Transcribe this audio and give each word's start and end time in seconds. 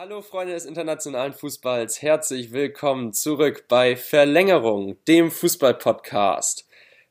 Hallo 0.00 0.22
Freunde 0.22 0.52
des 0.52 0.64
internationalen 0.64 1.32
Fußballs, 1.32 2.02
herzlich 2.02 2.52
willkommen 2.52 3.12
zurück 3.12 3.64
bei 3.66 3.96
Verlängerung, 3.96 4.96
dem 5.08 5.32
Fußball-Podcast. 5.32 6.68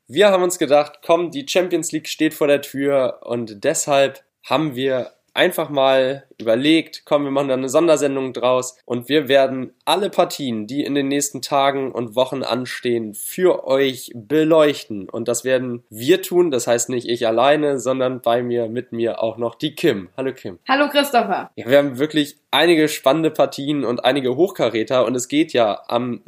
Wir 0.07 0.29
haben 0.29 0.41
uns 0.41 0.57
gedacht, 0.57 0.99
komm, 1.05 1.29
die 1.29 1.45
Champions 1.45 1.91
League 1.91 2.07
steht 2.07 2.33
vor 2.33 2.47
der 2.47 2.61
Tür 2.61 3.19
und 3.23 3.65
deshalb 3.65 4.23
haben 4.45 4.75
wir 4.75 5.11
einfach 5.37 5.69
mal 5.69 6.23
überlegt, 6.39 7.03
komm, 7.05 7.23
wir 7.23 7.31
machen 7.31 7.47
da 7.47 7.53
eine 7.53 7.69
Sondersendung 7.69 8.33
draus 8.33 8.77
und 8.85 9.07
wir 9.07 9.27
werden 9.27 9.73
alle 9.85 10.09
Partien, 10.09 10.65
die 10.65 10.83
in 10.83 10.95
den 10.95 11.07
nächsten 11.07 11.41
Tagen 11.41 11.91
und 11.91 12.15
Wochen 12.15 12.43
anstehen, 12.43 13.13
für 13.13 13.65
euch 13.65 14.11
beleuchten. 14.15 15.07
Und 15.09 15.27
das 15.27 15.45
werden 15.45 15.83
wir 15.89 16.21
tun, 16.23 16.51
das 16.51 16.67
heißt 16.67 16.89
nicht 16.89 17.07
ich 17.07 17.27
alleine, 17.27 17.79
sondern 17.79 18.21
bei 18.21 18.41
mir, 18.41 18.67
mit 18.67 18.91
mir 18.91 19.21
auch 19.21 19.37
noch 19.37 19.55
die 19.55 19.75
Kim. 19.75 20.09
Hallo 20.17 20.33
Kim. 20.33 20.57
Hallo 20.67 20.89
Christopher. 20.89 21.51
Ja, 21.55 21.69
wir 21.69 21.77
haben 21.77 21.99
wirklich 21.99 22.37
einige 22.49 22.87
spannende 22.87 23.29
Partien 23.29 23.85
und 23.85 24.03
einige 24.03 24.35
Hochkaräter 24.35 25.05
und 25.05 25.15
es 25.15 25.27
geht 25.27 25.53
ja 25.53 25.81
am 25.87 26.21